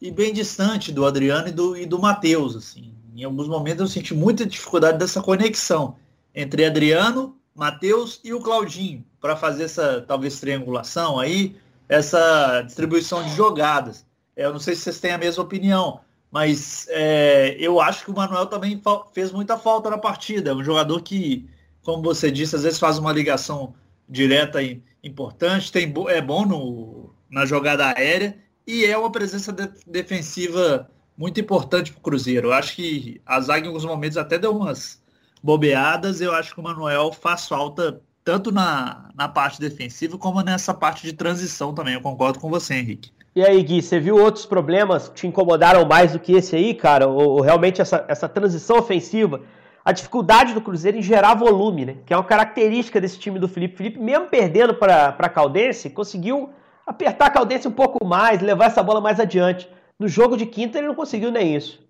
e 0.02 0.10
bem 0.10 0.32
distante 0.32 0.90
do 0.90 1.06
Adriano 1.06 1.46
e 1.46 1.52
do, 1.52 1.76
e 1.76 1.86
do 1.86 2.00
Matheus, 2.00 2.56
assim. 2.56 2.92
Em 3.14 3.22
alguns 3.22 3.46
momentos 3.46 3.80
eu 3.80 3.86
senti 3.86 4.12
muita 4.12 4.44
dificuldade 4.44 4.98
dessa 4.98 5.22
conexão 5.22 5.96
entre 6.34 6.64
Adriano, 6.64 7.36
Matheus 7.54 8.20
e 8.24 8.34
o 8.34 8.40
Claudinho 8.40 9.04
para 9.20 9.36
fazer 9.36 9.64
essa, 9.64 10.04
talvez, 10.06 10.40
triangulação 10.40 11.20
aí, 11.20 11.56
essa 11.88 12.62
distribuição 12.62 13.22
de 13.22 13.34
jogadas. 13.36 14.04
É, 14.34 14.46
eu 14.46 14.52
não 14.52 14.60
sei 14.60 14.74
se 14.74 14.82
vocês 14.82 14.98
têm 14.98 15.12
a 15.12 15.18
mesma 15.18 15.44
opinião, 15.44 16.00
mas 16.28 16.88
é, 16.90 17.56
eu 17.58 17.80
acho 17.80 18.04
que 18.04 18.10
o 18.10 18.14
Manuel 18.14 18.46
também 18.46 18.82
fez 19.12 19.30
muita 19.30 19.56
falta 19.56 19.88
na 19.88 19.98
partida. 19.98 20.50
É 20.50 20.54
um 20.54 20.64
jogador 20.64 21.00
que 21.02 21.48
como 21.88 22.02
você 22.02 22.30
disse, 22.30 22.54
às 22.54 22.64
vezes 22.64 22.78
faz 22.78 22.98
uma 22.98 23.10
ligação 23.10 23.72
direta 24.08 24.62
e 24.62 24.82
importante, 25.02 25.70
tem, 25.70 25.92
é 26.08 26.20
bom 26.20 26.44
no, 26.44 27.14
na 27.30 27.44
jogada 27.44 27.86
aérea 27.86 28.36
e 28.66 28.84
é 28.84 28.96
uma 28.96 29.10
presença 29.10 29.52
de, 29.52 29.68
defensiva 29.86 30.90
muito 31.16 31.40
importante 31.40 31.90
para 31.90 31.98
o 31.98 32.02
Cruzeiro. 32.02 32.48
Eu 32.48 32.52
acho 32.52 32.76
que 32.76 33.20
a 33.26 33.40
zaga 33.40 33.64
em 33.64 33.68
alguns 33.68 33.84
momentos 33.84 34.16
até 34.16 34.38
deu 34.38 34.56
umas 34.56 35.02
bobeadas. 35.42 36.20
Eu 36.20 36.32
acho 36.34 36.54
que 36.54 36.60
o 36.60 36.62
Manuel 36.62 37.12
faz 37.12 37.46
falta 37.46 38.00
tanto 38.24 38.52
na, 38.52 39.10
na 39.14 39.26
parte 39.26 39.60
defensiva 39.60 40.18
como 40.18 40.42
nessa 40.42 40.74
parte 40.74 41.02
de 41.02 41.12
transição 41.12 41.74
também. 41.74 41.94
Eu 41.94 42.00
concordo 42.00 42.38
com 42.38 42.48
você, 42.50 42.74
Henrique. 42.74 43.10
E 43.34 43.42
aí, 43.42 43.62
Gui, 43.62 43.82
você 43.82 43.98
viu 43.98 44.16
outros 44.16 44.44
problemas 44.44 45.08
que 45.08 45.14
te 45.14 45.26
incomodaram 45.26 45.86
mais 45.86 46.12
do 46.12 46.18
que 46.18 46.32
esse 46.32 46.54
aí, 46.54 46.74
cara? 46.74 47.06
Ou, 47.06 47.36
ou 47.36 47.40
realmente 47.40 47.80
essa, 47.80 48.04
essa 48.08 48.28
transição 48.28 48.78
ofensiva? 48.78 49.40
A 49.88 49.92
dificuldade 49.92 50.52
do 50.52 50.60
Cruzeiro 50.60 50.98
em 50.98 51.02
gerar 51.02 51.32
volume, 51.32 51.86
né? 51.86 51.96
Que 52.04 52.12
é 52.12 52.16
uma 52.18 52.22
característica 52.22 53.00
desse 53.00 53.18
time 53.18 53.38
do 53.38 53.48
Felipe. 53.48 53.74
Felipe, 53.74 53.98
mesmo 53.98 54.26
perdendo 54.26 54.74
para 54.74 55.16
a 55.18 55.28
Caldense, 55.30 55.88
conseguiu 55.88 56.50
apertar 56.86 57.24
a 57.24 57.30
Caldense 57.30 57.66
um 57.66 57.72
pouco 57.72 58.04
mais, 58.04 58.42
levar 58.42 58.66
essa 58.66 58.82
bola 58.82 59.00
mais 59.00 59.18
adiante. 59.18 59.66
No 59.98 60.06
jogo 60.06 60.36
de 60.36 60.44
quinta, 60.44 60.76
ele 60.76 60.88
não 60.88 60.94
conseguiu 60.94 61.30
nem 61.30 61.56
isso. 61.56 61.80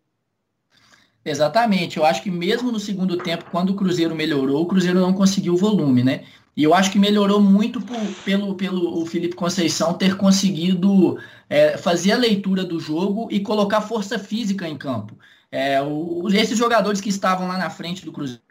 Exatamente. 1.24 1.96
Eu 1.96 2.06
acho 2.06 2.22
que 2.22 2.30
mesmo 2.30 2.70
no 2.70 2.78
segundo 2.78 3.16
tempo, 3.16 3.46
quando 3.50 3.70
o 3.70 3.74
Cruzeiro 3.74 4.14
melhorou, 4.14 4.62
o 4.62 4.66
Cruzeiro 4.66 5.00
não 5.00 5.12
conseguiu 5.12 5.56
volume, 5.56 6.04
né? 6.04 6.22
E 6.56 6.62
eu 6.62 6.74
acho 6.74 6.92
que 6.92 7.00
melhorou 7.00 7.40
muito 7.40 7.80
por, 7.80 7.98
pelo, 8.24 8.54
pelo 8.54 9.02
o 9.02 9.06
Felipe 9.06 9.34
Conceição 9.34 9.92
ter 9.94 10.16
conseguido 10.16 11.18
é, 11.50 11.76
fazer 11.76 12.12
a 12.12 12.16
leitura 12.16 12.62
do 12.62 12.78
jogo 12.78 13.26
e 13.28 13.40
colocar 13.40 13.80
força 13.80 14.20
física 14.20 14.68
em 14.68 14.78
campo. 14.78 15.18
É, 15.50 15.80
o, 15.82 16.28
esses 16.28 16.58
jogadores 16.58 17.00
que 17.00 17.08
estavam 17.08 17.48
lá 17.48 17.56
na 17.56 17.70
frente 17.70 18.04
do 18.04 18.12
Cruzeiro 18.12 18.42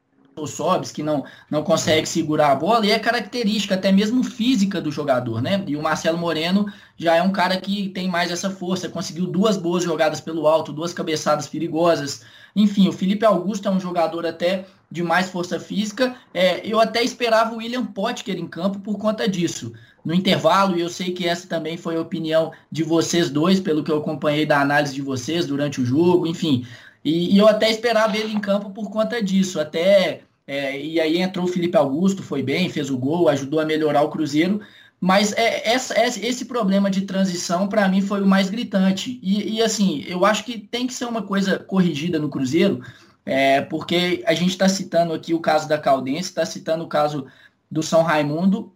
o 0.41 0.47
Sobs, 0.47 0.91
que 0.91 1.03
não, 1.03 1.25
não 1.49 1.63
consegue 1.63 2.07
segurar 2.07 2.51
a 2.51 2.55
bola, 2.55 2.85
e 2.85 2.91
é 2.91 2.99
característica 2.99 3.75
até 3.75 3.91
mesmo 3.91 4.23
física 4.23 4.79
do 4.79 4.91
jogador, 4.91 5.41
né? 5.41 5.63
E 5.67 5.75
o 5.75 5.81
Marcelo 5.81 6.17
Moreno 6.17 6.71
já 6.95 7.15
é 7.15 7.21
um 7.21 7.31
cara 7.31 7.57
que 7.57 7.89
tem 7.89 8.07
mais 8.07 8.31
essa 8.31 8.49
força, 8.49 8.89
conseguiu 8.89 9.25
duas 9.25 9.57
boas 9.57 9.83
jogadas 9.83 10.21
pelo 10.21 10.47
alto, 10.47 10.71
duas 10.71 10.93
cabeçadas 10.93 11.47
perigosas. 11.47 12.23
Enfim, 12.55 12.87
o 12.87 12.93
Felipe 12.93 13.25
Augusto 13.25 13.67
é 13.67 13.71
um 13.71 13.79
jogador 13.79 14.25
até 14.25 14.65
de 14.89 15.03
mais 15.03 15.29
força 15.29 15.59
física. 15.59 16.15
É, 16.33 16.65
eu 16.65 16.79
até 16.79 17.03
esperava 17.03 17.53
o 17.53 17.57
William 17.57 17.85
Potker 17.85 18.37
em 18.37 18.47
campo 18.47 18.79
por 18.79 18.97
conta 18.97 19.27
disso. 19.27 19.73
No 20.03 20.13
intervalo, 20.13 20.77
e 20.77 20.81
eu 20.81 20.89
sei 20.89 21.11
que 21.11 21.27
essa 21.27 21.47
também 21.47 21.75
foi 21.77 21.97
a 21.97 22.01
opinião 22.01 22.51
de 22.71 22.81
vocês 22.81 23.29
dois, 23.29 23.59
pelo 23.59 23.83
que 23.83 23.91
eu 23.91 23.97
acompanhei 23.97 24.45
da 24.45 24.61
análise 24.61 24.95
de 24.95 25.01
vocês 25.01 25.45
durante 25.45 25.81
o 25.81 25.85
jogo, 25.85 26.25
enfim. 26.25 26.65
E, 27.03 27.35
e 27.35 27.37
eu 27.37 27.47
até 27.47 27.69
esperava 27.69 28.17
ele 28.17 28.33
em 28.33 28.39
campo 28.39 28.69
por 28.71 28.89
conta 28.89 29.21
disso. 29.21 29.59
Até 29.59 30.21
é, 30.47 30.79
e 30.79 30.99
aí 30.99 31.17
entrou 31.17 31.45
o 31.45 31.49
Felipe 31.49 31.75
Augusto, 31.75 32.23
foi 32.23 32.41
bem, 32.41 32.69
fez 32.69 32.89
o 32.89 32.97
gol, 32.97 33.27
ajudou 33.27 33.59
a 33.59 33.65
melhorar 33.65 34.01
o 34.03 34.09
Cruzeiro. 34.09 34.61
Mas 34.99 35.31
é, 35.33 35.69
essa, 35.69 35.93
esse 35.99 36.45
problema 36.45 36.89
de 36.89 37.01
transição, 37.01 37.67
para 37.67 37.87
mim, 37.87 38.01
foi 38.01 38.21
o 38.21 38.25
mais 38.25 38.49
gritante. 38.49 39.19
E, 39.21 39.57
e, 39.57 39.61
assim, 39.61 40.03
eu 40.07 40.25
acho 40.25 40.43
que 40.45 40.57
tem 40.57 40.87
que 40.87 40.93
ser 40.93 41.05
uma 41.05 41.21
coisa 41.21 41.59
corrigida 41.59 42.17
no 42.17 42.29
Cruzeiro, 42.29 42.81
é, 43.25 43.61
porque 43.61 44.23
a 44.25 44.33
gente 44.33 44.51
está 44.51 44.67
citando 44.69 45.13
aqui 45.13 45.33
o 45.33 45.39
caso 45.39 45.67
da 45.67 45.77
Caldense, 45.77 46.29
está 46.29 46.45
citando 46.45 46.85
o 46.85 46.87
caso 46.87 47.27
do 47.69 47.83
São 47.83 48.01
Raimundo, 48.01 48.73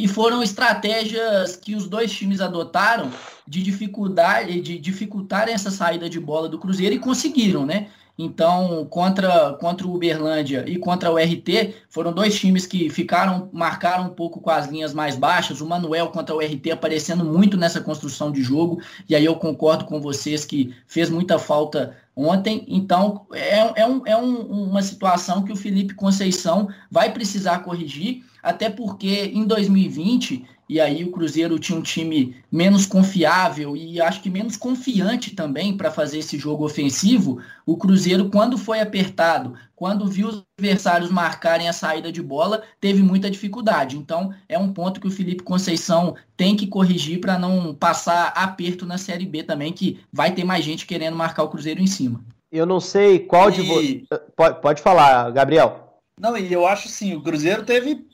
e 0.00 0.08
foram 0.08 0.42
estratégias 0.42 1.56
que 1.56 1.74
os 1.74 1.86
dois 1.86 2.10
times 2.10 2.40
adotaram 2.40 3.10
de 3.46 3.62
dificuldade, 3.62 4.58
de 4.62 4.78
dificultar 4.78 5.46
essa 5.46 5.70
saída 5.70 6.08
de 6.08 6.18
bola 6.18 6.48
do 6.48 6.58
Cruzeiro 6.58 6.94
e 6.94 6.98
conseguiram, 6.98 7.66
né? 7.66 7.88
Então, 8.18 8.86
contra, 8.88 9.52
contra 9.60 9.86
o 9.86 9.94
Uberlândia 9.94 10.64
e 10.66 10.78
contra 10.78 11.10
o 11.10 11.18
RT, 11.18 11.74
foram 11.90 12.14
dois 12.14 12.38
times 12.38 12.64
que 12.64 12.88
ficaram, 12.88 13.50
marcaram 13.52 14.04
um 14.06 14.14
pouco 14.14 14.40
com 14.40 14.48
as 14.48 14.68
linhas 14.68 14.94
mais 14.94 15.16
baixas. 15.16 15.60
O 15.60 15.66
Manuel 15.66 16.08
contra 16.08 16.34
o 16.34 16.38
RT 16.38 16.70
aparecendo 16.72 17.22
muito 17.22 17.58
nessa 17.58 17.82
construção 17.82 18.32
de 18.32 18.42
jogo. 18.42 18.80
E 19.06 19.14
aí 19.14 19.24
eu 19.26 19.36
concordo 19.36 19.84
com 19.84 20.00
vocês 20.00 20.46
que 20.46 20.74
fez 20.86 21.10
muita 21.10 21.38
falta 21.38 21.94
ontem. 22.16 22.64
Então, 22.68 23.26
é, 23.32 23.82
é, 23.82 23.86
um, 23.86 24.06
é 24.06 24.16
um, 24.16 24.40
uma 24.68 24.82
situação 24.82 25.42
que 25.42 25.52
o 25.52 25.56
Felipe 25.56 25.94
Conceição 25.94 26.68
vai 26.90 27.12
precisar 27.12 27.60
corrigir, 27.60 28.22
até 28.42 28.70
porque 28.70 29.30
em 29.34 29.44
2020 29.44 30.44
e 30.70 30.78
aí 30.78 31.02
o 31.02 31.10
Cruzeiro 31.10 31.58
tinha 31.58 31.76
um 31.76 31.82
time 31.82 32.36
menos 32.50 32.86
confiável 32.86 33.76
e 33.76 34.00
acho 34.00 34.22
que 34.22 34.30
menos 34.30 34.56
confiante 34.56 35.34
também 35.34 35.76
para 35.76 35.90
fazer 35.90 36.18
esse 36.18 36.38
jogo 36.38 36.64
ofensivo. 36.64 37.40
O 37.66 37.76
Cruzeiro, 37.76 38.30
quando 38.30 38.56
foi 38.56 38.78
apertado, 38.78 39.54
quando 39.74 40.06
viu 40.06 40.28
os 40.28 40.44
adversários 40.56 41.10
marcarem 41.10 41.68
a 41.68 41.72
saída 41.72 42.12
de 42.12 42.22
bola, 42.22 42.62
teve 42.80 43.02
muita 43.02 43.28
dificuldade. 43.28 43.96
Então, 43.96 44.32
é 44.48 44.56
um 44.56 44.72
ponto 44.72 45.00
que 45.00 45.08
o 45.08 45.10
Felipe 45.10 45.42
Conceição 45.42 46.14
tem 46.36 46.54
que 46.54 46.68
corrigir 46.68 47.18
para 47.20 47.36
não 47.36 47.74
passar 47.74 48.28
aperto 48.36 48.86
na 48.86 48.96
Série 48.96 49.26
B 49.26 49.42
também, 49.42 49.72
que 49.72 49.98
vai 50.12 50.32
ter 50.32 50.44
mais 50.44 50.64
gente 50.64 50.86
querendo 50.86 51.16
marcar 51.16 51.42
o 51.42 51.48
Cruzeiro 51.48 51.80
em 51.80 51.88
cima. 51.88 52.20
Eu 52.52 52.64
não 52.64 52.78
sei 52.78 53.18
qual 53.18 53.50
e... 53.50 53.54
de 53.54 53.62
vocês. 53.62 54.02
Pode, 54.36 54.60
pode 54.60 54.82
falar, 54.82 55.32
Gabriel. 55.32 55.98
Não, 56.20 56.36
e 56.36 56.52
eu 56.52 56.64
acho 56.64 56.86
assim, 56.86 57.16
o 57.16 57.22
Cruzeiro 57.22 57.64
teve 57.64 58.06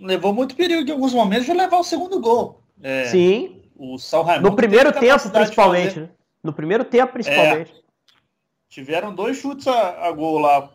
levou 0.00 0.32
muito 0.32 0.56
perigo 0.56 0.88
em 0.88 0.92
alguns 0.92 1.12
momentos 1.12 1.46
de 1.46 1.52
levar 1.52 1.78
o 1.78 1.84
segundo 1.84 2.18
gol. 2.20 2.62
É, 2.82 3.04
Sim. 3.06 3.62
O 3.76 3.98
São 3.98 4.22
Raimundo. 4.22 4.50
No 4.50 4.56
primeiro 4.56 4.92
tempo, 4.92 5.30
principalmente. 5.30 6.00
Né? 6.00 6.08
No 6.42 6.52
primeiro 6.52 6.84
tempo, 6.84 7.12
principalmente. 7.12 7.72
É, 7.72 7.80
tiveram 8.68 9.14
dois 9.14 9.36
chutes 9.36 9.66
a, 9.66 10.06
a, 10.06 10.12
gol 10.12 10.38
lá. 10.38 10.70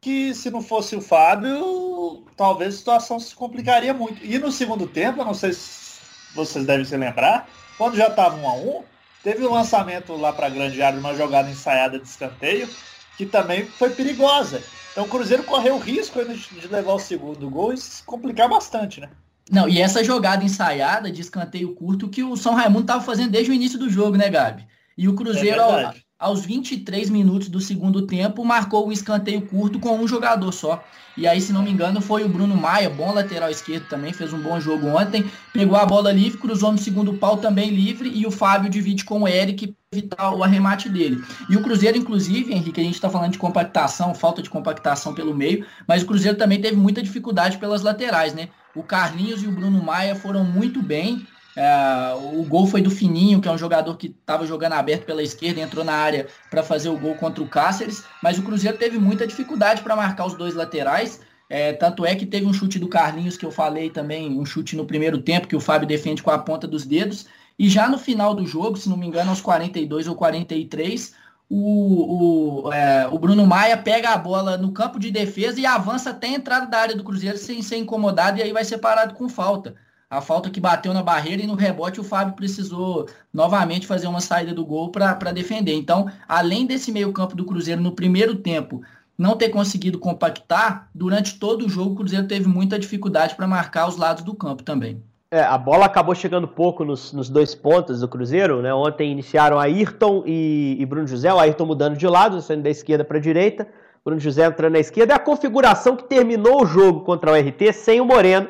Que 0.00 0.34
se 0.34 0.50
não 0.50 0.60
fosse 0.60 0.94
o 0.94 1.00
Fábio, 1.00 2.26
talvez 2.36 2.74
a 2.74 2.78
situação 2.78 3.18
se 3.18 3.34
complicaria 3.34 3.94
muito. 3.94 4.24
E 4.24 4.38
no 4.38 4.52
segundo 4.52 4.86
tempo, 4.86 5.20
eu 5.20 5.24
não 5.24 5.32
sei 5.32 5.54
se 5.54 6.00
vocês 6.34 6.66
devem 6.66 6.84
se 6.84 6.96
lembrar, 6.96 7.48
quando 7.78 7.96
já 7.96 8.08
estava 8.08 8.36
um 8.36 8.46
a 8.46 8.54
um, 8.54 8.82
teve 9.22 9.46
um 9.46 9.52
lançamento 9.52 10.14
lá 10.14 10.32
para 10.32 10.46
a 10.46 10.50
grande 10.50 10.82
área, 10.82 10.98
uma 10.98 11.14
jogada 11.14 11.48
ensaiada 11.48 11.98
de 11.98 12.06
escanteio, 12.06 12.68
que 13.16 13.26
também 13.26 13.64
foi 13.66 13.90
perigosa. 13.90 14.62
Então 14.92 15.04
o 15.04 15.08
Cruzeiro 15.08 15.42
correu 15.42 15.76
o 15.76 15.80
risco 15.80 16.20
de 16.24 16.68
levar 16.68 16.94
o 16.94 16.98
segundo 16.98 17.48
gol 17.50 17.72
e 17.72 17.76
se 17.76 18.02
complicar 18.04 18.48
bastante, 18.48 19.00
né? 19.00 19.10
Não, 19.50 19.68
e 19.68 19.80
essa 19.80 20.02
jogada 20.02 20.44
ensaiada 20.44 21.10
de 21.10 21.20
escanteio 21.20 21.74
curto 21.74 22.08
que 22.08 22.22
o 22.22 22.36
São 22.36 22.54
Raimundo 22.54 22.82
estava 22.82 23.02
fazendo 23.02 23.30
desde 23.30 23.50
o 23.50 23.54
início 23.54 23.78
do 23.78 23.90
jogo, 23.90 24.16
né, 24.16 24.30
Gabi? 24.30 24.66
E 24.96 25.08
o 25.08 25.14
Cruzeiro, 25.14 25.60
é 25.60 25.94
aos 26.24 26.42
23 26.46 27.10
minutos 27.10 27.50
do 27.50 27.60
segundo 27.60 28.06
tempo, 28.06 28.42
marcou 28.46 28.88
um 28.88 28.92
escanteio 28.92 29.42
curto 29.42 29.78
com 29.78 29.98
um 29.98 30.08
jogador 30.08 30.50
só. 30.52 30.82
E 31.18 31.28
aí, 31.28 31.38
se 31.38 31.52
não 31.52 31.62
me 31.62 31.70
engano, 31.70 32.00
foi 32.00 32.24
o 32.24 32.28
Bruno 32.28 32.56
Maia, 32.56 32.88
bom 32.88 33.12
lateral 33.12 33.50
esquerdo 33.50 33.86
também, 33.88 34.10
fez 34.10 34.32
um 34.32 34.40
bom 34.40 34.58
jogo 34.58 34.88
ontem. 34.88 35.30
Pegou 35.52 35.76
a 35.76 35.84
bola 35.84 36.10
livre, 36.10 36.38
cruzou 36.38 36.72
no 36.72 36.78
segundo 36.78 37.12
pau 37.12 37.36
também 37.36 37.68
livre, 37.68 38.08
e 38.08 38.26
o 38.26 38.30
Fábio 38.30 38.70
divide 38.70 39.04
com 39.04 39.20
o 39.20 39.28
Eric 39.28 39.76
evitar 39.92 40.34
o 40.34 40.42
arremate 40.42 40.88
dele. 40.88 41.22
E 41.50 41.56
o 41.56 41.62
Cruzeiro, 41.62 41.98
inclusive, 41.98 42.54
Henrique, 42.54 42.80
a 42.80 42.84
gente 42.84 42.94
está 42.94 43.10
falando 43.10 43.32
de 43.32 43.38
compactação, 43.38 44.14
falta 44.14 44.40
de 44.40 44.48
compactação 44.48 45.14
pelo 45.14 45.34
meio, 45.34 45.66
mas 45.86 46.02
o 46.02 46.06
Cruzeiro 46.06 46.38
também 46.38 46.60
teve 46.60 46.76
muita 46.76 47.02
dificuldade 47.02 47.58
pelas 47.58 47.82
laterais, 47.82 48.32
né? 48.32 48.48
O 48.74 48.82
Carlinhos 48.82 49.42
e 49.42 49.46
o 49.46 49.52
Bruno 49.52 49.80
Maia 49.80 50.16
foram 50.16 50.42
muito 50.42 50.82
bem, 50.82 51.24
é, 51.56 52.14
o 52.34 52.42
gol 52.44 52.66
foi 52.66 52.82
do 52.82 52.90
Fininho, 52.90 53.40
que 53.40 53.48
é 53.48 53.52
um 53.52 53.58
jogador 53.58 53.96
que 53.96 54.08
estava 54.08 54.46
jogando 54.46 54.72
aberto 54.72 55.04
pela 55.04 55.22
esquerda, 55.22 55.60
entrou 55.60 55.84
na 55.84 55.94
área 55.94 56.26
para 56.50 56.62
fazer 56.62 56.88
o 56.88 56.98
gol 56.98 57.14
contra 57.14 57.42
o 57.42 57.48
Cáceres, 57.48 58.04
mas 58.22 58.38
o 58.38 58.42
Cruzeiro 58.42 58.76
teve 58.76 58.98
muita 58.98 59.26
dificuldade 59.26 59.82
para 59.82 59.94
marcar 59.94 60.26
os 60.26 60.34
dois 60.34 60.54
laterais. 60.54 61.20
É, 61.48 61.72
tanto 61.72 62.04
é 62.04 62.14
que 62.16 62.26
teve 62.26 62.46
um 62.46 62.52
chute 62.52 62.78
do 62.78 62.88
Carlinhos, 62.88 63.36
que 63.36 63.46
eu 63.46 63.52
falei 63.52 63.90
também, 63.90 64.38
um 64.38 64.44
chute 64.44 64.74
no 64.74 64.86
primeiro 64.86 65.18
tempo, 65.18 65.46
que 65.46 65.54
o 65.54 65.60
Fábio 65.60 65.86
defende 65.86 66.22
com 66.22 66.30
a 66.30 66.38
ponta 66.38 66.66
dos 66.66 66.84
dedos. 66.84 67.26
E 67.56 67.68
já 67.68 67.88
no 67.88 67.98
final 67.98 68.34
do 68.34 68.44
jogo, 68.46 68.76
se 68.76 68.88
não 68.88 68.96
me 68.96 69.06
engano, 69.06 69.30
aos 69.30 69.40
42 69.40 70.08
ou 70.08 70.16
43, 70.16 71.14
o, 71.48 72.64
o, 72.66 72.72
é, 72.72 73.06
o 73.12 73.18
Bruno 73.18 73.46
Maia 73.46 73.76
pega 73.76 74.10
a 74.10 74.18
bola 74.18 74.56
no 74.56 74.72
campo 74.72 74.98
de 74.98 75.12
defesa 75.12 75.60
e 75.60 75.66
avança 75.66 76.10
até 76.10 76.26
a 76.26 76.30
entrada 76.30 76.66
da 76.66 76.78
área 76.78 76.96
do 76.96 77.04
Cruzeiro 77.04 77.38
sem 77.38 77.62
ser 77.62 77.76
incomodado, 77.76 78.38
e 78.38 78.42
aí 78.42 78.52
vai 78.52 78.64
ser 78.64 78.78
parado 78.78 79.14
com 79.14 79.28
falta 79.28 79.76
a 80.14 80.20
falta 80.20 80.48
que 80.48 80.60
bateu 80.60 80.94
na 80.94 81.02
barreira 81.02 81.42
e 81.42 81.46
no 81.46 81.54
rebote 81.54 82.00
o 82.00 82.04
Fábio 82.04 82.34
precisou 82.34 83.08
novamente 83.32 83.86
fazer 83.86 84.06
uma 84.06 84.20
saída 84.20 84.54
do 84.54 84.64
gol 84.64 84.90
para 84.90 85.32
defender. 85.32 85.74
Então, 85.74 86.08
além 86.28 86.66
desse 86.66 86.92
meio-campo 86.92 87.34
do 87.34 87.44
Cruzeiro 87.44 87.80
no 87.80 87.92
primeiro 87.92 88.36
tempo 88.36 88.80
não 89.18 89.36
ter 89.36 89.48
conseguido 89.48 89.98
compactar, 89.98 90.88
durante 90.94 91.38
todo 91.38 91.66
o 91.66 91.68
jogo 91.68 91.92
o 91.92 91.96
Cruzeiro 91.96 92.28
teve 92.28 92.48
muita 92.48 92.78
dificuldade 92.78 93.34
para 93.34 93.46
marcar 93.46 93.88
os 93.88 93.96
lados 93.96 94.22
do 94.22 94.34
campo 94.34 94.62
também. 94.62 95.02
É, 95.30 95.40
a 95.42 95.58
bola 95.58 95.86
acabou 95.86 96.14
chegando 96.14 96.46
pouco 96.46 96.84
nos, 96.84 97.12
nos, 97.12 97.28
dois 97.28 97.54
pontos 97.54 98.00
do 98.00 98.08
Cruzeiro, 98.08 98.62
né? 98.62 98.72
Ontem 98.72 99.10
iniciaram 99.10 99.58
Ayrton 99.58 100.22
e, 100.24 100.76
e 100.78 100.86
Bruno 100.86 101.08
José, 101.08 101.32
o 101.32 101.40
Ayrton 101.40 101.66
mudando 101.66 101.96
de 101.96 102.06
lado, 102.06 102.40
saindo 102.40 102.62
da 102.62 102.70
esquerda 102.70 103.04
para 103.04 103.18
a 103.18 103.20
direita, 103.20 103.66
Bruno 104.04 104.20
José 104.20 104.46
entrando 104.46 104.74
na 104.74 104.78
esquerda, 104.78 105.12
é 105.12 105.16
a 105.16 105.20
configuração 105.20 105.96
que 105.96 106.04
terminou 106.04 106.62
o 106.62 106.66
jogo 106.66 107.00
contra 107.00 107.32
o 107.32 107.34
RT 107.34 107.72
sem 107.72 108.00
o 108.00 108.04
Moreno, 108.04 108.48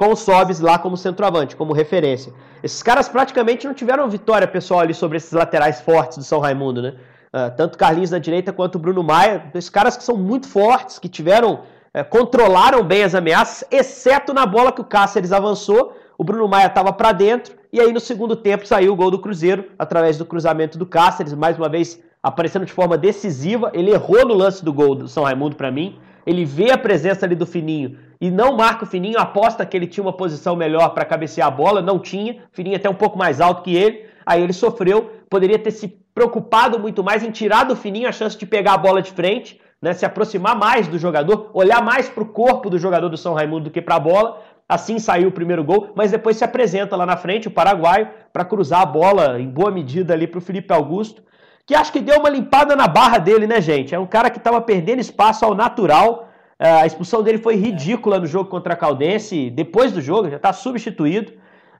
com 0.00 0.12
o 0.12 0.16
Sobis 0.16 0.60
lá 0.60 0.78
como 0.78 0.96
centroavante, 0.96 1.54
como 1.54 1.74
referência. 1.74 2.32
Esses 2.62 2.82
caras 2.82 3.06
praticamente 3.06 3.66
não 3.66 3.74
tiveram 3.74 4.08
vitória 4.08 4.48
pessoal 4.48 4.80
ali 4.80 4.94
sobre 4.94 5.18
esses 5.18 5.30
laterais 5.30 5.82
fortes 5.82 6.16
do 6.16 6.24
São 6.24 6.40
Raimundo, 6.40 6.80
né? 6.80 6.94
Uh, 7.34 7.54
tanto 7.54 7.76
Carlinhos 7.76 8.10
na 8.10 8.18
direita 8.18 8.50
quanto 8.50 8.78
Bruno 8.78 9.02
Maia, 9.02 9.44
esses 9.54 9.68
caras 9.68 9.98
que 9.98 10.02
são 10.02 10.16
muito 10.16 10.48
fortes, 10.48 10.98
que 10.98 11.06
tiveram 11.06 11.60
é, 11.92 12.02
controlaram 12.02 12.82
bem 12.82 13.02
as 13.02 13.14
ameaças, 13.14 13.62
exceto 13.70 14.32
na 14.32 14.46
bola 14.46 14.72
que 14.72 14.80
o 14.80 14.84
Cáceres 14.84 15.32
avançou, 15.32 15.94
o 16.16 16.24
Bruno 16.24 16.48
Maia 16.48 16.68
estava 16.68 16.94
para 16.94 17.12
dentro, 17.12 17.54
e 17.70 17.78
aí 17.78 17.92
no 17.92 18.00
segundo 18.00 18.34
tempo 18.34 18.66
saiu 18.66 18.94
o 18.94 18.96
gol 18.96 19.10
do 19.10 19.18
Cruzeiro, 19.18 19.66
através 19.78 20.16
do 20.16 20.24
cruzamento 20.24 20.78
do 20.78 20.86
Cáceres, 20.86 21.34
mais 21.34 21.58
uma 21.58 21.68
vez 21.68 22.00
aparecendo 22.22 22.64
de 22.64 22.72
forma 22.72 22.96
decisiva, 22.96 23.70
ele 23.74 23.90
errou 23.90 24.26
no 24.26 24.32
lance 24.32 24.64
do 24.64 24.72
gol 24.72 24.94
do 24.94 25.08
São 25.08 25.24
Raimundo 25.24 25.56
para 25.56 25.70
mim, 25.70 25.98
ele 26.30 26.44
vê 26.44 26.70
a 26.70 26.78
presença 26.78 27.26
ali 27.26 27.34
do 27.34 27.44
Fininho 27.44 27.98
e 28.20 28.30
não 28.30 28.56
marca 28.56 28.84
o 28.84 28.86
Fininho, 28.86 29.18
aposta 29.18 29.66
que 29.66 29.76
ele 29.76 29.86
tinha 29.86 30.04
uma 30.04 30.12
posição 30.12 30.54
melhor 30.54 30.90
para 30.90 31.04
cabecear 31.04 31.48
a 31.48 31.50
bola, 31.50 31.82
não 31.82 31.98
tinha, 31.98 32.42
Fininho 32.52 32.76
até 32.76 32.88
um 32.88 32.94
pouco 32.94 33.18
mais 33.18 33.40
alto 33.40 33.62
que 33.62 33.74
ele, 33.74 34.04
aí 34.24 34.42
ele 34.42 34.52
sofreu, 34.52 35.10
poderia 35.28 35.58
ter 35.58 35.72
se 35.72 35.88
preocupado 36.14 36.78
muito 36.78 37.02
mais 37.02 37.24
em 37.24 37.30
tirar 37.30 37.64
do 37.64 37.74
Fininho 37.74 38.08
a 38.08 38.12
chance 38.12 38.38
de 38.38 38.46
pegar 38.46 38.74
a 38.74 38.78
bola 38.78 39.02
de 39.02 39.10
frente, 39.10 39.60
né, 39.82 39.92
se 39.92 40.04
aproximar 40.04 40.56
mais 40.56 40.86
do 40.86 40.98
jogador, 40.98 41.50
olhar 41.52 41.82
mais 41.82 42.08
para 42.08 42.22
o 42.22 42.26
corpo 42.26 42.70
do 42.70 42.78
jogador 42.78 43.08
do 43.08 43.16
São 43.16 43.34
Raimundo 43.34 43.64
do 43.64 43.70
que 43.70 43.80
para 43.80 43.96
a 43.96 44.00
bola. 44.00 44.40
Assim 44.68 45.00
saiu 45.00 45.30
o 45.30 45.32
primeiro 45.32 45.64
gol, 45.64 45.90
mas 45.96 46.12
depois 46.12 46.36
se 46.36 46.44
apresenta 46.44 46.94
lá 46.94 47.04
na 47.04 47.16
frente 47.16 47.48
o 47.48 47.50
paraguaio 47.50 48.08
para 48.32 48.44
cruzar 48.44 48.82
a 48.82 48.86
bola 48.86 49.40
em 49.40 49.48
boa 49.48 49.70
medida 49.70 50.14
ali 50.14 50.28
para 50.28 50.38
o 50.38 50.42
Felipe 50.42 50.72
Augusto, 50.72 51.22
que 51.70 51.74
acho 51.76 51.92
que 51.92 52.00
deu 52.00 52.18
uma 52.18 52.28
limpada 52.28 52.74
na 52.74 52.88
barra 52.88 53.18
dele, 53.18 53.46
né, 53.46 53.60
gente? 53.60 53.94
É 53.94 53.98
um 53.98 54.04
cara 54.04 54.28
que 54.28 54.38
estava 54.38 54.60
perdendo 54.60 54.98
espaço 54.98 55.44
ao 55.44 55.54
natural. 55.54 56.28
É, 56.58 56.68
a 56.68 56.84
expulsão 56.84 57.22
dele 57.22 57.38
foi 57.38 57.54
ridícula 57.54 58.18
no 58.18 58.26
jogo 58.26 58.50
contra 58.50 58.72
a 58.72 58.76
Caldense. 58.76 59.48
Depois 59.50 59.92
do 59.92 60.00
jogo, 60.00 60.28
já 60.28 60.34
está 60.34 60.52
substituído. 60.52 61.30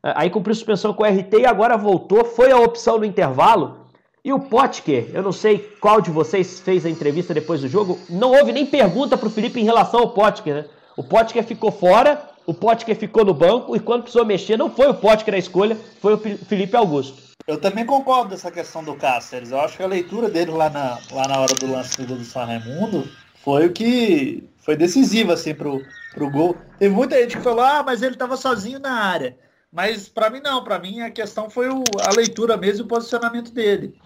É, 0.01 0.13
aí 0.15 0.31
cumpriu 0.31 0.55
suspensão 0.55 0.95
com 0.95 1.03
o 1.03 1.07
RT 1.07 1.41
e 1.41 1.45
agora 1.45 1.77
voltou. 1.77 2.25
Foi 2.25 2.53
a 2.53 2.57
opção 2.57 2.99
no 2.99 3.05
intervalo. 3.05 3.79
E 4.25 4.33
o 4.33 4.39
Potker, 4.39 5.11
eu 5.13 5.25
não 5.25 5.33
sei 5.33 5.59
qual 5.81 6.01
de 6.01 6.13
vocês 6.13 6.61
fez 6.61 6.87
a 6.87 6.91
entrevista 6.91 7.35
depois 7.35 7.61
do 7.61 7.67
jogo, 7.67 7.99
não 8.09 8.31
houve 8.31 8.53
nem 8.53 8.65
pergunta 8.65 9.19
para 9.19 9.27
o 9.27 9.31
Felipe 9.31 9.61
em 9.61 9.65
relação 9.65 9.99
ao 9.99 10.11
Potker, 10.11 10.55
né? 10.55 10.65
O 10.97 11.03
Potker 11.03 11.43
ficou 11.43 11.73
fora, 11.73 12.23
o 12.51 12.55
Potker 12.55 12.97
ficou 12.97 13.25
no 13.25 13.33
banco 13.33 13.77
e 13.77 13.81
quando 13.81 14.03
precisou 14.03 14.27
mexer, 14.27 14.57
não 14.57 14.69
foi 14.69 14.89
o 14.89 14.95
Potker 14.95 15.35
a 15.35 15.39
escolha, 15.39 15.77
foi 16.01 16.15
o 16.15 16.19
Felipe 16.19 16.77
Augusto. 16.77 17.23
Eu 17.47 17.61
também 17.61 17.87
concordo 17.87 18.31
dessa 18.31 18.51
questão 18.51 18.83
do 18.83 18.97
Cáceres. 18.97 19.53
Eu 19.53 19.61
acho 19.61 19.77
que 19.77 19.83
a 19.85 19.87
leitura 19.87 20.29
dele 20.29 20.51
lá 20.51 20.69
na, 20.69 20.99
lá 21.13 21.29
na 21.29 21.39
hora 21.39 21.55
do 21.55 21.71
lance 21.71 22.03
do 22.03 22.25
São 22.25 22.45
Raimundo 22.45 23.09
foi 23.37 23.67
o 23.67 23.73
que 23.73 24.43
foi 24.59 24.77
decisivo 24.77 25.31
assim 25.31 25.55
pro, 25.55 25.81
pro 26.13 26.29
gol. 26.29 26.57
Teve 26.77 26.93
muita 26.93 27.21
gente 27.21 27.37
que 27.37 27.43
falou: 27.43 27.65
"Ah, 27.65 27.85
mas 27.85 28.03
ele 28.03 28.15
estava 28.15 28.37
sozinho 28.37 28.81
na 28.81 28.95
área". 28.95 29.39
Mas 29.73 30.09
para 30.09 30.29
mim 30.29 30.41
não, 30.41 30.65
para 30.65 30.81
mim 30.81 31.03
a 31.03 31.11
questão 31.11 31.49
foi 31.49 31.69
o, 31.69 31.85
a 32.01 32.13
leitura 32.13 32.57
mesmo 32.57 32.83
e 32.83 32.85
o 32.85 32.89
posicionamento 32.89 33.53
dele. 33.53 33.97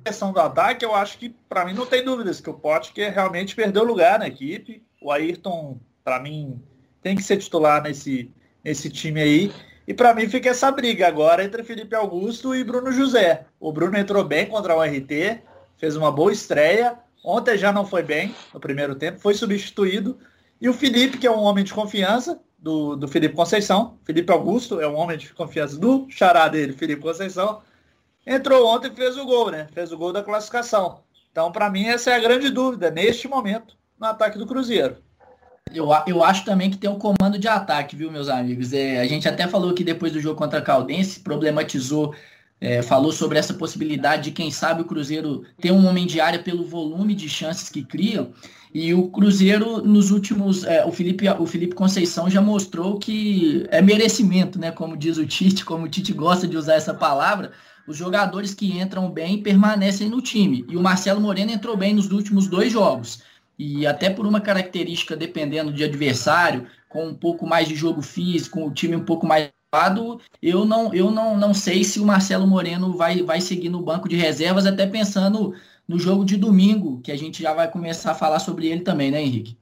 A 0.00 0.08
questão 0.08 0.32
do 0.32 0.40
ataque, 0.40 0.84
eu 0.84 0.92
acho 0.92 1.18
que 1.18 1.28
para 1.48 1.64
mim 1.64 1.72
não 1.72 1.86
tem 1.86 2.04
dúvidas 2.04 2.40
que 2.40 2.50
o 2.50 2.54
Potker 2.54 3.14
realmente 3.14 3.54
perdeu 3.54 3.84
lugar 3.84 4.18
na 4.18 4.26
equipe. 4.26 4.82
O 5.00 5.12
Ayrton, 5.12 5.78
para 6.02 6.18
mim, 6.18 6.60
tem 7.04 7.14
que 7.14 7.22
ser 7.22 7.36
titular 7.36 7.82
nesse, 7.82 8.30
nesse 8.64 8.88
time 8.88 9.20
aí. 9.20 9.52
E 9.86 9.92
para 9.92 10.14
mim 10.14 10.26
fica 10.26 10.48
essa 10.48 10.72
briga 10.72 11.06
agora 11.06 11.44
entre 11.44 11.62
Felipe 11.62 11.94
Augusto 11.94 12.54
e 12.54 12.64
Bruno 12.64 12.90
José. 12.90 13.44
O 13.60 13.70
Bruno 13.70 13.98
entrou 13.98 14.24
bem 14.24 14.46
contra 14.46 14.74
o 14.74 14.82
RT, 14.82 15.42
fez 15.76 15.96
uma 15.96 16.10
boa 16.10 16.32
estreia. 16.32 16.98
Ontem 17.22 17.58
já 17.58 17.70
não 17.70 17.84
foi 17.84 18.02
bem 18.02 18.34
no 18.54 18.58
primeiro 18.58 18.94
tempo, 18.94 19.20
foi 19.20 19.34
substituído. 19.34 20.18
E 20.58 20.66
o 20.66 20.72
Felipe, 20.72 21.18
que 21.18 21.26
é 21.26 21.30
um 21.30 21.42
homem 21.42 21.62
de 21.62 21.74
confiança, 21.74 22.40
do, 22.58 22.96
do 22.96 23.06
Felipe 23.06 23.34
Conceição. 23.34 23.98
Felipe 24.04 24.32
Augusto 24.32 24.80
é 24.80 24.88
um 24.88 24.94
homem 24.94 25.18
de 25.18 25.30
confiança 25.34 25.76
do 25.76 26.06
xará 26.08 26.48
dele, 26.48 26.72
Felipe 26.72 27.02
Conceição. 27.02 27.60
Entrou 28.26 28.66
ontem 28.66 28.90
e 28.90 28.96
fez 28.96 29.18
o 29.18 29.26
gol, 29.26 29.50
né? 29.50 29.68
Fez 29.74 29.92
o 29.92 29.98
gol 29.98 30.10
da 30.10 30.22
classificação. 30.22 31.02
Então, 31.30 31.52
para 31.52 31.68
mim, 31.68 31.84
essa 31.84 32.12
é 32.12 32.14
a 32.14 32.20
grande 32.20 32.48
dúvida 32.48 32.90
neste 32.90 33.28
momento 33.28 33.76
no 34.00 34.06
ataque 34.06 34.38
do 34.38 34.46
Cruzeiro. 34.46 34.96
Eu, 35.72 35.88
eu 36.06 36.22
acho 36.22 36.44
também 36.44 36.70
que 36.70 36.76
tem 36.76 36.90
um 36.90 36.98
comando 36.98 37.38
de 37.38 37.48
ataque, 37.48 37.96
viu, 37.96 38.10
meus 38.10 38.28
amigos? 38.28 38.72
É, 38.72 39.00
a 39.00 39.06
gente 39.06 39.28
até 39.28 39.48
falou 39.48 39.72
que 39.72 39.82
depois 39.82 40.12
do 40.12 40.20
jogo 40.20 40.38
contra 40.38 40.58
a 40.58 40.62
Caldense, 40.62 41.20
problematizou, 41.20 42.14
é, 42.60 42.82
falou 42.82 43.10
sobre 43.10 43.38
essa 43.38 43.54
possibilidade 43.54 44.24
de, 44.24 44.30
quem 44.30 44.50
sabe, 44.50 44.82
o 44.82 44.84
Cruzeiro 44.84 45.44
ter 45.60 45.72
um 45.72 45.86
homem 45.86 46.06
de 46.06 46.20
área 46.20 46.38
pelo 46.38 46.64
volume 46.64 47.14
de 47.14 47.28
chances 47.28 47.68
que 47.68 47.82
criam. 47.82 48.32
E 48.72 48.92
o 48.92 49.08
Cruzeiro, 49.08 49.82
nos 49.82 50.10
últimos. 50.10 50.64
É, 50.64 50.84
o, 50.84 50.92
Felipe, 50.92 51.28
o 51.28 51.46
Felipe 51.46 51.74
Conceição 51.74 52.28
já 52.28 52.40
mostrou 52.40 52.98
que 52.98 53.66
é 53.70 53.80
merecimento, 53.80 54.58
né? 54.58 54.70
Como 54.70 54.96
diz 54.96 55.16
o 55.16 55.26
Tite, 55.26 55.64
como 55.64 55.86
o 55.86 55.88
Tite 55.88 56.12
gosta 56.12 56.46
de 56.46 56.56
usar 56.56 56.74
essa 56.74 56.92
palavra. 56.92 57.52
Os 57.86 57.96
jogadores 57.96 58.54
que 58.54 58.78
entram 58.78 59.10
bem 59.10 59.42
permanecem 59.42 60.08
no 60.08 60.20
time. 60.20 60.64
E 60.68 60.76
o 60.76 60.82
Marcelo 60.82 61.20
Moreno 61.20 61.52
entrou 61.52 61.76
bem 61.76 61.94
nos 61.94 62.10
últimos 62.10 62.48
dois 62.48 62.72
jogos. 62.72 63.22
E 63.58 63.86
até 63.86 64.10
por 64.10 64.26
uma 64.26 64.40
característica, 64.40 65.16
dependendo 65.16 65.72
de 65.72 65.84
adversário, 65.84 66.66
com 66.88 67.06
um 67.06 67.14
pouco 67.14 67.46
mais 67.46 67.68
de 67.68 67.74
jogo 67.74 68.02
físico, 68.02 68.64
o 68.64 68.72
time 68.72 68.96
um 68.96 69.04
pouco 69.04 69.26
mais 69.26 69.50
eu 70.40 70.64
não, 70.64 70.94
eu 70.94 71.10
não, 71.10 71.36
não 71.36 71.52
sei 71.52 71.82
se 71.82 71.98
o 71.98 72.06
Marcelo 72.06 72.46
Moreno 72.46 72.96
vai, 72.96 73.22
vai 73.22 73.40
seguir 73.40 73.68
no 73.68 73.82
banco 73.82 74.08
de 74.08 74.14
reservas, 74.14 74.66
até 74.66 74.86
pensando 74.86 75.52
no 75.88 75.98
jogo 75.98 76.24
de 76.24 76.36
domingo, 76.36 77.00
que 77.00 77.10
a 77.10 77.16
gente 77.16 77.42
já 77.42 77.52
vai 77.52 77.68
começar 77.68 78.12
a 78.12 78.14
falar 78.14 78.38
sobre 78.38 78.68
ele 78.68 78.82
também, 78.82 79.10
né, 79.10 79.20
Henrique? 79.20 79.58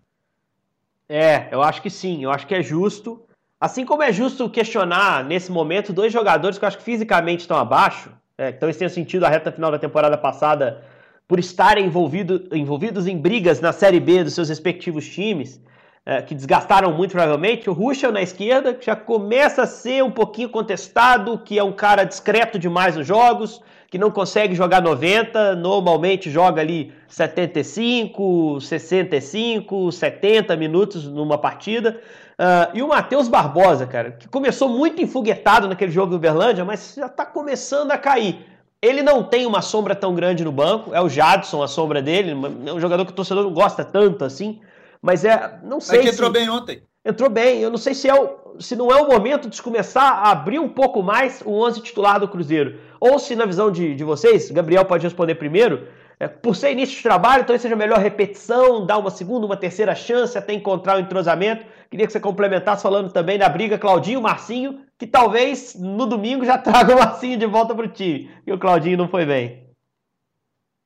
É, 1.09 1.49
eu 1.51 1.63
acho 1.63 1.81
que 1.81 1.91
sim, 1.91 2.23
eu 2.23 2.31
acho 2.31 2.47
que 2.47 2.55
é 2.55 2.63
justo. 2.63 3.23
Assim 3.61 3.85
como 3.87 4.03
é 4.03 4.13
justo 4.13 4.51
questionar, 4.51 5.25
nesse 5.25 5.51
momento, 5.51 5.93
dois 5.93 6.13
jogadores 6.13 6.59
que 6.59 6.65
eu 6.65 6.69
acho 6.69 6.79
que 6.79 6.85
fisicamente 6.85 7.41
estão 7.41 7.57
abaixo, 7.57 8.11
é, 8.37 8.53
que 8.53 8.59
talvez 8.59 8.77
tenha 8.77 8.91
sentido 8.91 9.25
a 9.25 9.29
reta 9.29 9.53
final 9.53 9.71
da 9.71 9.79
temporada 9.79 10.19
passada 10.19 10.85
por 11.33 11.39
estarem 11.39 11.87
envolvido, 11.87 12.47
envolvidos 12.53 13.07
em 13.07 13.17
brigas 13.17 13.59
na 13.59 13.73
Série 13.73 13.99
B 13.99 14.23
dos 14.23 14.35
seus 14.35 14.51
respectivos 14.51 15.09
times, 15.09 15.59
é, 16.05 16.21
que 16.21 16.35
desgastaram 16.35 16.93
muito 16.93 17.13
provavelmente. 17.13 17.71
O 17.71 17.73
Ruschel 17.73 18.13
na 18.13 18.21
esquerda, 18.21 18.75
que 18.75 18.85
já 18.85 18.95
começa 18.95 19.63
a 19.63 19.67
ser 19.67 20.05
um 20.05 20.11
pouquinho 20.11 20.51
contestado, 20.51 21.39
que 21.39 21.59
é 21.59 21.65
um 21.65 21.73
cara 21.73 22.05
discreto 22.05 22.59
demais 22.59 22.97
nos 22.99 23.07
jogos, 23.07 23.63
que 23.89 23.97
não 23.97 24.11
consegue 24.11 24.55
jogar 24.55 24.83
90, 24.83 25.57
normalmente 25.57 26.31
joga 26.31 26.61
ali 26.61 26.93
75, 27.09 28.61
65, 28.61 29.91
70 29.91 30.55
minutos 30.55 31.09
numa 31.09 31.39
partida. 31.39 31.99
Uh, 32.33 32.77
e 32.77 32.83
o 32.83 32.89
Matheus 32.89 33.27
Barbosa, 33.27 33.87
cara, 33.87 34.11
que 34.11 34.29
começou 34.29 34.69
muito 34.69 35.01
enfoguetado 35.01 35.67
naquele 35.67 35.93
jogo 35.93 36.11
do 36.11 36.17
Uberlândia, 36.17 36.63
mas 36.63 36.93
já 36.95 37.07
está 37.07 37.25
começando 37.25 37.91
a 37.91 37.97
cair. 37.97 38.52
Ele 38.83 39.01
não 39.01 39.23
tem 39.23 39.47
uma 39.47 39.63
sombra 39.63 39.95
tão 39.95 40.13
grande 40.13 40.45
no 40.45 40.51
banco, 40.51 40.93
é 40.93 41.01
o 41.01 41.09
Jadson 41.09 41.63
a 41.63 41.69
sombra 41.69 42.03
dele, 42.03 42.33
é 42.67 42.73
um 42.73 42.81
jogador 42.81 43.07
que 43.07 43.13
o 43.13 43.15
torcedor 43.15 43.45
não 43.45 43.55
gosta 43.55 43.85
tanto 43.85 44.25
assim, 44.25 44.61
mas 45.01 45.25
é, 45.25 45.61
não 45.63 45.81
sei. 45.81 45.99
Mas 45.99 46.09
que 46.09 46.15
entrou 46.15 46.31
bem 46.31 46.51
ontem. 46.51 46.83
Entrou 47.05 47.31
bem, 47.31 47.61
eu 47.61 47.71
não 47.71 47.79
sei 47.79 47.95
se, 47.95 48.09
é 48.09 48.15
o, 48.15 48.61
se 48.61 48.75
não 48.75 48.91
é 48.91 49.01
o 49.01 49.09
momento 49.09 49.49
de 49.49 49.63
começar 49.63 50.09
a 50.09 50.31
abrir 50.31 50.59
um 50.59 50.69
pouco 50.69 51.03
mais 51.03 51.41
o 51.45 51.51
11 51.51 51.81
titular 51.81 52.19
do 52.19 52.29
Cruzeiro. 52.29 52.79
Ou 53.01 53.19
se, 53.19 53.37
na 53.37 53.45
visão 53.45 53.71
de, 53.71 53.95
de 53.95 54.05
vocês, 54.05 54.51
Gabriel 54.51 54.85
pode 54.85 55.05
responder 55.05 55.37
primeiro, 55.37 55.87
é, 56.23 56.29
por 56.29 56.55
ser 56.55 56.71
início 56.71 56.97
de 56.97 57.03
trabalho, 57.03 57.43
talvez 57.43 57.63
seja 57.63 57.75
melhor 57.75 57.99
repetição, 57.99 58.87
dar 58.87 58.97
uma 58.97 59.11
segunda, 59.11 59.45
uma 59.45 59.57
terceira 59.57 59.93
chance 59.93 60.39
até 60.39 60.53
encontrar 60.53 60.97
o 60.97 61.01
entrosamento. 61.01 61.67
Queria 61.91 62.07
que 62.07 62.13
você 62.13 62.21
complementasse 62.21 62.81
falando 62.81 63.11
também 63.11 63.37
da 63.37 63.49
briga 63.49 63.77
Claudinho 63.77 64.23
Marcinho, 64.23 64.83
que 64.97 65.05
talvez 65.05 65.75
no 65.75 66.07
domingo 66.07 66.45
já 66.45 66.57
traga 66.63 66.95
o 66.95 66.99
Marcinho 67.01 67.37
de 67.37 67.47
volta 67.47 67.75
para 67.75 67.87
o 67.87 67.89
time. 67.89 68.31
E 68.47 68.53
o 68.53 68.59
Claudinho 68.59 68.99
não 68.99 69.09
foi 69.09 69.27
bem. 69.27 69.67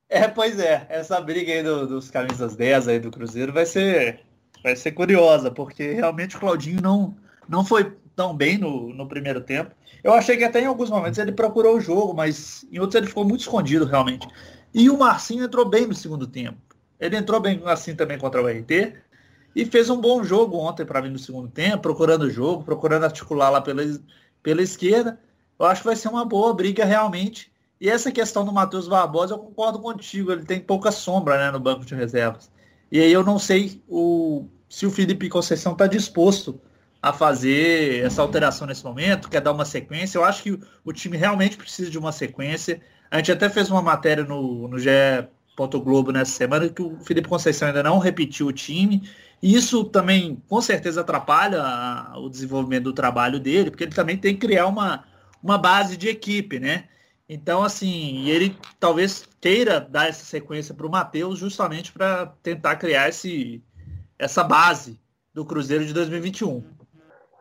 É, 0.09 0.27
pois 0.27 0.59
é. 0.59 0.87
Essa 0.89 1.21
briga 1.21 1.53
aí 1.53 1.63
do, 1.63 1.87
dos 1.87 2.11
camisas 2.11 2.57
10 2.57 2.89
aí 2.89 2.99
do 2.99 3.11
Cruzeiro 3.11 3.53
vai 3.53 3.67
ser, 3.67 4.21
vai 4.63 4.75
ser 4.75 4.93
curiosa, 4.93 5.51
porque 5.51 5.93
realmente 5.93 6.39
o 6.39 6.41
Claudinho 6.41 6.81
não, 6.81 7.15
não 7.47 7.63
foi 7.63 7.95
tão 8.15 8.35
bem 8.35 8.57
no, 8.57 8.89
no 8.95 9.07
primeiro 9.07 9.43
tempo. 9.43 9.71
Eu 10.03 10.15
achei 10.15 10.39
que 10.39 10.45
até 10.45 10.63
em 10.63 10.67
alguns 10.67 10.89
momentos 10.89 11.19
ele 11.19 11.33
procurou 11.33 11.77
o 11.77 11.81
jogo, 11.81 12.15
mas 12.15 12.65
em 12.73 12.79
outros 12.79 12.95
ele 12.95 13.07
ficou 13.07 13.23
muito 13.23 13.43
escondido 13.43 13.85
realmente. 13.85 14.27
E 14.77 14.91
o 14.91 14.99
Marcinho 14.99 15.43
entrou 15.43 15.65
bem 15.65 15.87
no 15.87 15.95
segundo 15.95 16.27
tempo. 16.27 16.59
Ele 17.01 17.17
entrou 17.17 17.41
bem 17.41 17.63
assim 17.65 17.97
também 17.97 18.19
contra 18.19 18.43
o 18.43 18.47
RT 18.47 18.93
e 19.55 19.65
fez 19.65 19.89
um 19.89 19.99
bom 19.99 20.23
jogo 20.23 20.59
ontem 20.59 20.85
para 20.85 21.01
mim 21.01 21.09
no 21.09 21.19
segundo 21.19 21.49
tempo, 21.49 21.79
procurando 21.79 22.27
o 22.27 22.31
jogo, 22.31 22.63
procurando 22.63 23.05
articular 23.05 23.49
lá 23.49 23.63
pela, 23.63 23.83
pela 24.43 24.61
esquerda. 24.61 25.19
Eu 25.59 25.65
acho 25.65 25.81
que 25.81 25.87
vai 25.87 25.97
ser 25.97 26.09
uma 26.09 26.27
boa 26.27 26.53
briga 26.53 26.85
realmente. 26.85 27.51
E 27.81 27.89
essa 27.89 28.13
questão 28.13 28.45
do 28.45 28.53
Matheus 28.53 28.87
Barbosa, 28.87 29.33
eu 29.33 29.39
concordo 29.39 29.79
contigo, 29.79 30.31
ele 30.31 30.45
tem 30.45 30.61
pouca 30.61 30.93
sombra 30.93 31.39
né, 31.39 31.51
no 31.51 31.59
banco 31.59 31.87
de 31.87 31.95
reservas. 31.95 32.51
E 32.93 33.01
aí 33.01 33.11
eu 33.11 33.25
não 33.25 33.39
sei 33.39 33.83
o, 33.89 34.45
se 34.69 34.85
o 34.85 34.91
Felipe 34.91 35.31
Conceição 35.31 35.73
está 35.73 35.87
disposto 35.87 36.61
a 37.01 37.15
fazer 37.15 38.05
essa 38.05 38.21
alteração 38.21 38.67
nesse 38.67 38.85
momento, 38.85 39.31
quer 39.31 39.41
dar 39.41 39.53
uma 39.53 39.65
sequência. 39.65 40.19
Eu 40.19 40.25
acho 40.25 40.43
que 40.43 40.61
o 40.85 40.93
time 40.93 41.17
realmente 41.17 41.57
precisa 41.57 41.91
de 41.91 41.97
uma 41.97 42.13
sequência. 42.13 42.83
A 43.17 43.19
gente 43.19 43.33
até 43.33 43.49
fez 43.49 43.71
uma 43.71 43.81
matéria 43.81 44.25
no, 44.25 44.69
no 44.69 44.79
GE. 44.79 44.91
Globo 45.83 46.13
nessa 46.13 46.33
semana 46.33 46.69
que 46.69 46.83
o 46.83 46.99
Felipe 47.01 47.31
Conceição 47.31 47.69
ainda 47.69 47.83
não 47.83 47.99
repetiu 47.99 48.47
o 48.47 48.53
time. 48.53 49.09
E 49.43 49.55
isso 49.55 49.85
também, 49.85 50.37
com 50.47 50.61
certeza, 50.61 51.01
atrapalha 51.01 51.63
a, 51.63 52.19
o 52.19 52.29
desenvolvimento 52.29 52.85
do 52.85 52.93
trabalho 52.93 53.41
dele, 53.41 53.71
porque 53.71 53.85
ele 53.85 53.95
também 53.95 54.19
tem 54.19 54.35
que 54.35 54.47
criar 54.47 54.67
uma, 54.67 55.05
uma 55.43 55.57
base 55.57 55.97
de 55.97 56.09
equipe, 56.09 56.61
né? 56.61 56.85
Então, 57.27 57.63
assim, 57.63 58.29
ele 58.29 58.55
talvez 58.79 59.27
queira 59.41 59.81
dar 59.81 60.09
essa 60.11 60.27
sequência 60.27 60.75
para 60.75 60.87
o 60.87 60.91
Matheus 60.91 61.39
justamente 61.39 61.93
para 61.93 62.27
tentar 62.43 62.77
criar 62.77 63.09
esse, 63.09 63.65
essa 64.19 64.45
base 64.45 65.01
do 65.33 65.43
Cruzeiro 65.43 65.87
de 65.87 65.95
2021. 65.95 66.63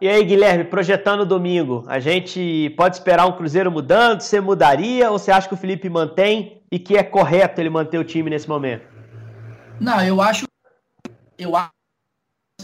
E 0.01 0.09
aí, 0.09 0.23
Guilherme, 0.25 0.65
projetando 0.65 1.25
domingo, 1.25 1.85
a 1.87 1.99
gente 1.99 2.73
pode 2.75 2.97
esperar 2.97 3.25
um 3.27 3.31
Cruzeiro 3.31 3.71
mudando? 3.71 4.21
Você 4.21 4.41
mudaria 4.41 5.09
ou 5.09 5.17
você 5.17 5.31
acha 5.31 5.47
que 5.47 5.53
o 5.53 5.57
Felipe 5.57 5.89
mantém 5.89 6.61
e 6.69 6.77
que 6.77 6.97
é 6.97 7.03
correto 7.03 7.61
ele 7.61 7.69
manter 7.69 7.97
o 7.97 8.03
time 8.03 8.29
nesse 8.29 8.47
momento? 8.47 8.85
Não, 9.79 10.01
eu 10.03 10.21
acho. 10.21 10.45
Eu 11.37 11.55
acho 11.55 11.74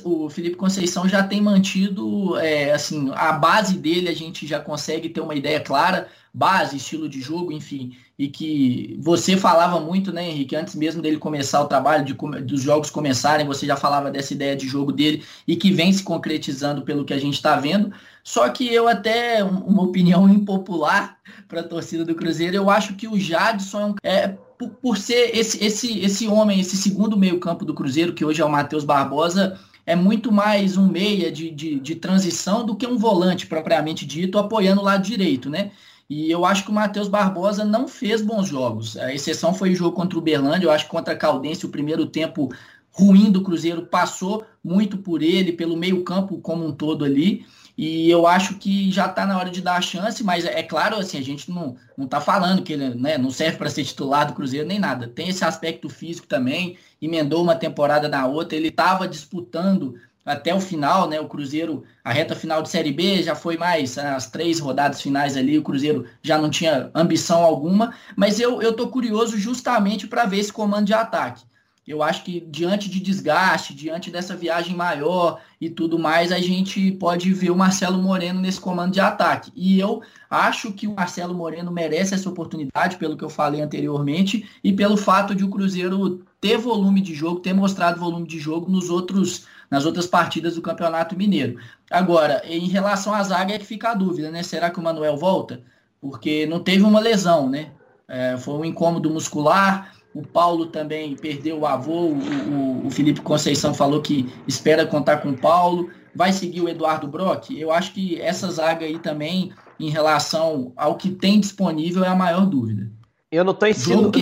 o 0.04 0.30
Felipe 0.30 0.56
Conceição 0.56 1.08
já 1.08 1.24
tem 1.24 1.42
mantido, 1.42 2.38
é, 2.38 2.72
assim, 2.72 3.12
a 3.14 3.32
base 3.34 3.78
dele 3.78 4.10
a 4.10 4.16
gente 4.16 4.48
já 4.48 4.60
consegue 4.60 5.10
ter 5.10 5.22
uma 5.22 5.36
ideia 5.36 5.60
clara, 5.60 6.08
base, 6.34 6.78
estilo 6.78 7.10
de 7.10 7.22
jogo, 7.22 7.52
enfim, 7.52 7.96
e 8.18 8.30
que 8.30 8.98
você 9.02 9.36
falava 9.36 9.80
muito, 9.80 10.14
né, 10.14 10.30
Henrique, 10.30 10.56
antes 10.56 10.76
mesmo 10.76 11.02
dele 11.02 11.18
começar 11.18 11.62
o 11.62 11.68
trabalho, 11.68 12.06
de, 12.06 12.14
dos 12.14 12.62
jogos 12.62 12.90
começarem, 12.90 13.46
você 13.46 13.66
já 13.66 13.76
falava 13.76 14.10
dessa 14.10 14.34
ideia 14.34 14.56
de 14.56 14.68
jogo 14.68 14.94
dele 14.94 15.24
e 15.46 15.56
que 15.56 15.72
vem 15.72 15.92
se 15.92 16.04
concretizando 16.04 16.84
pelo 16.84 17.04
que 17.04 17.14
a 17.14 17.20
gente 17.20 17.34
está 17.34 17.58
vendo. 17.58 17.92
Só 18.24 18.48
que 18.50 18.74
eu 18.74 18.88
até, 18.88 19.44
uma 19.44 19.84
opinião 19.84 20.28
impopular 20.30 21.18
para 21.48 21.62
a 21.62 21.68
torcida 21.68 22.06
do 22.06 22.16
Cruzeiro, 22.16 22.56
eu 22.56 22.70
acho 22.70 22.96
que 22.96 23.08
o 23.08 23.20
Jadson 23.20 23.96
é, 24.02 24.30
por, 24.58 24.70
por 24.70 24.98
ser 24.98 25.36
esse, 25.36 25.64
esse, 25.64 26.00
esse 26.00 26.28
homem, 26.28 26.62
esse 26.62 26.78
segundo 26.78 27.18
meio 27.18 27.40
campo 27.40 27.66
do 27.66 27.74
Cruzeiro, 27.74 28.14
que 28.14 28.24
hoje 28.24 28.42
é 28.42 28.46
o 28.46 28.50
Matheus 28.50 28.86
Barbosa, 28.86 29.60
é 29.86 29.96
muito 29.96 30.32
mais 30.32 30.78
um 30.78 30.88
meia 30.88 31.32
de, 31.32 31.50
de, 31.52 31.80
de, 31.80 31.96
transição 31.96 32.66
do 32.66 32.76
que 32.76 32.86
um 32.86 32.98
volante 32.98 33.48
propriamente 33.48 34.06
dito, 34.06 34.38
apoiando 34.38 34.82
o 34.82 34.84
lado 34.84 35.04
direito, 35.04 35.50
né? 35.50 35.72
E 36.10 36.30
eu 36.30 36.46
acho 36.46 36.66
que 36.66 36.72
o 36.72 36.74
Matheus 36.74 37.08
Barbosa 37.08 37.64
não 37.64 37.88
fez 37.88 38.22
bons 38.22 38.50
jogos. 38.50 38.98
A 38.98 39.14
exceção 39.14 39.54
foi 39.54 39.72
o 39.72 39.76
jogo 39.76 39.96
contra 39.96 40.20
o 40.20 40.22
Berlândia, 40.22 40.68
eu 40.68 40.72
acho 40.72 40.86
que 40.86 40.92
contra 40.92 41.14
a 41.14 41.18
Caldense 41.18 41.66
o 41.66 41.70
primeiro 41.70 42.06
tempo 42.06 42.50
ruim 42.92 43.32
do 43.32 43.42
Cruzeiro 43.42 43.84
passou 43.86 44.46
muito 44.64 44.98
por 44.98 45.22
ele, 45.22 45.54
pelo 45.54 45.78
meio 45.78 46.04
campo 46.04 46.38
como 46.40 46.66
um 46.66 46.72
todo 46.72 47.06
ali. 47.06 47.46
E 47.82 48.12
eu 48.12 48.28
acho 48.28 48.60
que 48.60 48.92
já 48.92 49.08
está 49.08 49.26
na 49.26 49.36
hora 49.36 49.50
de 49.50 49.60
dar 49.60 49.76
a 49.78 49.82
chance, 49.82 50.24
mas 50.24 50.46
é 50.46 50.62
claro, 50.62 50.98
assim, 50.98 51.18
a 51.18 51.24
gente 51.24 51.50
não, 51.50 51.76
não 51.98 52.06
tá 52.06 52.22
falando 52.22 52.62
que 52.62 52.74
ele 52.74 52.94
né, 52.94 53.18
não 53.18 53.32
serve 53.32 53.58
para 53.58 53.72
ser 53.72 53.84
titular 53.84 54.28
do 54.28 54.34
Cruzeiro 54.34 54.68
nem 54.68 54.78
nada. 54.78 55.08
Tem 55.08 55.30
esse 55.30 55.44
aspecto 55.44 55.90
físico 55.90 56.28
também, 56.28 56.78
emendou 57.02 57.42
uma 57.42 57.56
temporada 57.56 58.08
na 58.08 58.28
outra, 58.28 58.56
ele 58.56 58.68
estava 58.68 59.08
disputando 59.08 59.96
até 60.24 60.54
o 60.54 60.62
final, 60.62 61.10
né? 61.10 61.20
O 61.20 61.28
Cruzeiro, 61.28 61.84
a 62.04 62.14
reta 62.14 62.36
final 62.36 62.62
de 62.62 62.70
Série 62.70 62.92
B 62.92 63.24
já 63.24 63.34
foi 63.34 63.58
mais 63.58 63.98
as 63.98 64.30
três 64.30 64.60
rodadas 64.60 65.02
finais 65.02 65.36
ali, 65.36 65.58
o 65.58 65.64
Cruzeiro 65.64 66.06
já 66.22 66.38
não 66.38 66.52
tinha 66.52 66.92
ambição 66.94 67.44
alguma, 67.44 67.96
mas 68.16 68.40
eu, 68.40 68.62
eu 68.62 68.74
tô 68.74 68.90
curioso 68.90 69.40
justamente 69.40 70.06
para 70.06 70.26
ver 70.26 70.38
esse 70.38 70.54
comando 70.54 70.86
de 70.86 70.94
ataque. 70.94 71.44
Eu 71.88 72.04
acho 72.04 72.24
que 72.24 72.40
diante 72.40 72.90
de 72.90 73.00
desgaste, 73.00 73.74
diante 73.74 74.12
dessa 74.12 74.36
viagem 74.36 74.76
maior 74.76 75.42
e 75.60 75.68
tudo 75.68 75.98
mais, 75.98 76.32
a 76.32 76.40
gente 76.40 76.92
pode 76.92 77.34
ver 77.34 77.50
o 77.50 77.56
Marcelo 77.56 77.98
Moreno 78.02 78.40
nesse 78.40 78.62
comando 78.62 78.94
de 78.94 79.00
ataque. 79.00 79.52
E 79.56 79.80
eu 79.80 80.02
acho 80.30 80.72
que 80.74 80.88
o 80.88 80.96
Marcelo 80.96 81.34
Moreno 81.34 81.72
merece 81.72 82.14
essa 82.14 82.30
oportunidade, 82.30 82.98
pelo 82.98 83.18
que 83.18 83.24
eu 83.24 83.30
falei 83.30 83.62
anteriormente, 83.62 84.48
e 84.64 84.72
pelo 84.72 84.96
fato 84.96 85.34
de 85.34 85.44
o 85.44 85.50
Cruzeiro 85.50 86.24
ter 86.40 86.58
volume 86.58 87.02
de 87.02 87.16
jogo, 87.16 87.40
ter 87.40 87.54
mostrado 87.54 88.00
volume 88.00 88.28
de 88.28 88.40
jogo 88.40 88.70
nos 88.72 88.92
outros, 88.92 89.48
nas 89.70 89.84
outras 89.84 90.06
partidas 90.06 90.56
do 90.56 90.62
Campeonato 90.62 91.18
Mineiro. 91.18 91.60
Agora, 91.90 92.44
em 92.46 92.68
relação 92.68 93.12
à 93.12 93.24
zaga 93.24 93.56
é 93.56 93.60
que 93.60 93.66
fica 93.66 93.90
a 93.90 93.96
dúvida, 93.96 94.30
né? 94.30 94.44
Será 94.44 94.70
que 94.70 94.80
o 94.80 94.84
Manuel 94.84 95.18
volta? 95.18 95.64
Porque 96.00 96.46
não 96.46 96.60
teve 96.60 96.84
uma 96.84 97.00
lesão, 97.00 97.50
né? 97.50 97.72
É, 98.08 98.38
foi 98.38 98.54
um 98.54 98.66
incômodo 98.66 99.10
muscular 99.10 99.94
o 100.14 100.22
Paulo 100.22 100.66
também 100.66 101.16
perdeu 101.16 101.60
o 101.60 101.66
avô, 101.66 102.08
o, 102.08 102.18
o, 102.18 102.88
o, 102.88 102.90
Felipe 102.90 103.22
Conceição 103.22 103.74
falou 103.74 104.02
que 104.02 104.30
espera 104.48 104.86
contar 104.86 105.18
com 105.18 105.30
o 105.30 105.38
Paulo. 105.38 105.90
Vai 106.14 106.34
seguir 106.34 106.60
o 106.60 106.68
Eduardo 106.68 107.08
Brock? 107.08 107.52
Eu 107.52 107.72
acho 107.72 107.94
que 107.94 108.20
essa 108.20 108.52
zaga 108.52 108.86
aí 108.86 109.00
também, 109.00 109.54
em 109.80 109.90
relação 109.90 110.74
ao 110.76 110.96
que 110.96 111.10
tem 111.10 111.40
disponível, 111.40 112.04
é 112.04 112.10
a 112.10 112.16
maior 112.16 112.46
dúvida. 112.46 112.92
Eu 113.32 113.46
não 113.46 113.54
estou 113.54 113.70
insinu... 113.70 114.12
que... 114.12 114.22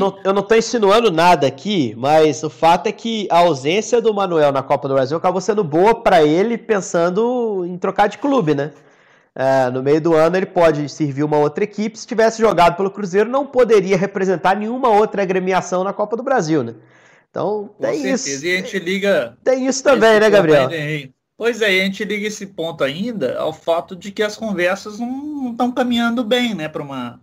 insinuando 0.56 1.10
nada 1.10 1.48
aqui, 1.48 1.96
mas 1.98 2.44
o 2.44 2.50
fato 2.50 2.86
é 2.86 2.92
que 2.92 3.28
a 3.32 3.40
ausência 3.40 4.00
do 4.00 4.14
Manuel 4.14 4.52
na 4.52 4.62
Copa 4.62 4.88
do 4.88 4.94
Brasil 4.94 5.18
acabou 5.18 5.42
sendo 5.42 5.64
boa 5.64 5.96
para 5.96 6.24
ele 6.24 6.60
pensando 6.60 7.66
em 7.66 7.76
trocar 7.76 8.06
de 8.06 8.20
clube, 8.20 8.54
né? 8.54 8.72
É, 9.40 9.72
no 9.72 9.82
meio 9.82 10.02
do 10.02 10.14
ano 10.16 10.36
ele 10.36 10.46
pode 10.46 10.90
servir 10.90 11.24
uma 11.24 11.38
outra 11.38 11.64
equipe. 11.64 11.98
Se 11.98 12.06
tivesse 12.06 12.42
jogado 12.42 12.76
pelo 12.76 12.92
Cruzeiro, 12.92 13.30
não 13.30 13.48
poderia 13.48 13.96
representar 13.96 14.54
nenhuma 14.54 14.90
outra 14.90 15.22
agremiação 15.22 15.82
na 15.82 15.94
Copa 15.94 16.18
do 16.18 16.24
Brasil, 16.24 16.62
né? 16.62 16.76
Então, 17.30 17.70
Com 17.78 17.82
tem 17.82 18.02
certeza. 18.02 18.36
isso. 18.36 18.46
E 18.46 18.52
a 18.52 18.56
gente 18.58 18.80
liga. 18.80 19.38
Tem 19.42 19.66
isso 19.66 19.82
também, 19.82 20.20
né, 20.20 20.30
Gabriel? 20.30 20.68
Aí, 20.68 21.12
pois 21.38 21.62
é, 21.62 21.68
a 21.68 21.86
gente 21.86 22.04
liga 22.04 22.28
esse 22.28 22.48
ponto 22.48 22.84
ainda 22.84 23.40
ao 23.40 23.54
fato 23.54 23.96
de 23.96 24.12
que 24.12 24.22
as 24.22 24.36
conversas 24.36 25.00
não 25.00 25.52
estão 25.52 25.72
caminhando 25.72 26.22
bem, 26.22 26.54
né, 26.54 26.68
para 26.68 26.84
uma 26.84 27.22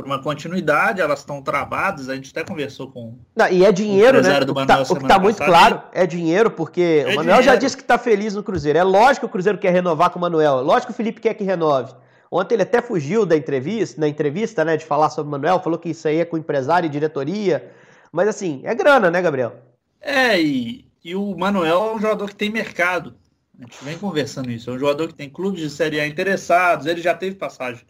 por 0.00 0.06
uma 0.06 0.22
continuidade, 0.22 1.02
elas 1.02 1.18
estão 1.18 1.42
travadas, 1.42 2.08
a 2.08 2.14
gente 2.14 2.30
até 2.30 2.42
conversou 2.42 2.90
com 2.90 3.18
Não, 3.36 3.48
e 3.48 3.66
é 3.66 3.70
dinheiro, 3.70 4.22
né? 4.22 4.40
O, 4.40 4.54
tá, 4.66 4.82
que 4.82 4.92
está 4.94 5.18
muito 5.18 5.36
claro 5.36 5.82
é 5.92 6.06
dinheiro, 6.06 6.50
porque 6.50 6.80
é 6.80 7.02
o 7.02 7.16
Manuel 7.16 7.24
dinheiro. 7.24 7.42
já 7.42 7.56
disse 7.56 7.76
que 7.76 7.82
está 7.82 7.98
feliz 7.98 8.34
no 8.34 8.42
Cruzeiro. 8.42 8.78
É 8.78 8.82
lógico 8.82 9.20
que 9.20 9.26
o 9.26 9.28
Cruzeiro 9.28 9.58
quer 9.58 9.70
renovar 9.72 10.08
com 10.08 10.18
o 10.18 10.22
Manuel, 10.22 10.60
é 10.60 10.62
lógico 10.62 10.86
que 10.86 10.92
o 10.92 10.96
Felipe 10.96 11.20
quer 11.20 11.34
que 11.34 11.44
renove. 11.44 11.92
Ontem 12.30 12.54
ele 12.54 12.62
até 12.62 12.80
fugiu 12.80 13.26
da 13.26 13.36
entrevista, 13.36 14.00
na 14.00 14.08
entrevista, 14.08 14.64
né, 14.64 14.78
de 14.78 14.86
falar 14.86 15.10
sobre 15.10 15.28
o 15.28 15.32
Manuel, 15.32 15.60
falou 15.60 15.78
que 15.78 15.90
isso 15.90 16.08
aí 16.08 16.18
é 16.18 16.24
com 16.24 16.38
empresário 16.38 16.86
e 16.86 16.90
diretoria. 16.90 17.70
Mas 18.10 18.26
assim, 18.26 18.62
é 18.64 18.74
grana, 18.74 19.10
né, 19.10 19.20
Gabriel? 19.20 19.54
É, 20.00 20.40
e, 20.40 20.86
e 21.04 21.14
o 21.14 21.36
Manuel 21.36 21.90
é 21.90 21.94
um 21.94 22.00
jogador 22.00 22.26
que 22.28 22.36
tem 22.36 22.48
mercado. 22.48 23.14
A 23.58 23.64
gente 23.64 23.84
vem 23.84 23.98
conversando 23.98 24.50
isso. 24.50 24.70
É 24.70 24.72
um 24.72 24.78
jogador 24.78 25.08
que 25.08 25.14
tem 25.14 25.28
clubes 25.28 25.60
de 25.60 25.68
Série 25.68 26.00
A 26.00 26.06
interessados, 26.06 26.86
ele 26.86 27.02
já 27.02 27.14
teve 27.14 27.36
passagem 27.36 27.84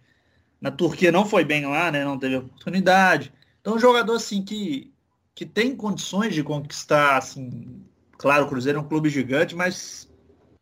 na 0.61 0.70
Turquia 0.70 1.11
não 1.11 1.25
foi 1.25 1.44
bem 1.44 1.66
lá, 1.66 1.90
né? 1.90 2.05
Não 2.05 2.18
teve 2.18 2.37
oportunidade. 2.37 3.33
Então, 3.61 3.75
um 3.75 3.79
jogador 3.79 4.14
assim 4.14 4.42
que, 4.42 4.92
que 5.35 5.46
tem 5.46 5.75
condições 5.75 6.35
de 6.35 6.42
conquistar, 6.42 7.16
assim, 7.16 7.83
claro, 8.18 8.44
o 8.44 8.49
Cruzeiro 8.49 8.79
é 8.79 8.83
um 8.83 8.88
clube 8.88 9.09
gigante, 9.09 9.55
mas 9.55 10.09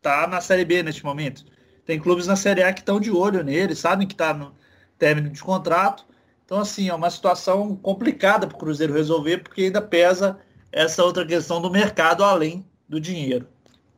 tá 0.01 0.27
na 0.27 0.41
Série 0.41 0.65
B 0.65 0.83
neste 0.83 1.03
momento. 1.03 1.45
Tem 1.85 1.99
clubes 1.99 2.27
na 2.27 2.35
Série 2.35 2.63
A 2.63 2.71
que 2.71 2.81
estão 2.81 2.99
de 2.99 3.11
olho 3.11 3.43
nele, 3.43 3.75
sabem 3.75 4.07
que 4.07 4.13
está 4.13 4.33
no 4.33 4.53
término 4.97 5.29
de 5.29 5.41
contrato. 5.41 6.05
Então, 6.45 6.59
assim, 6.59 6.89
é 6.89 6.93
uma 6.93 7.09
situação 7.09 7.75
complicada 7.75 8.47
para 8.47 8.55
o 8.55 8.59
Cruzeiro 8.59 8.93
resolver, 8.93 9.39
porque 9.39 9.63
ainda 9.63 9.81
pesa 9.81 10.39
essa 10.71 11.03
outra 11.03 11.25
questão 11.25 11.61
do 11.61 11.69
mercado 11.69 12.23
além 12.23 12.65
do 12.87 12.99
dinheiro. 12.99 13.47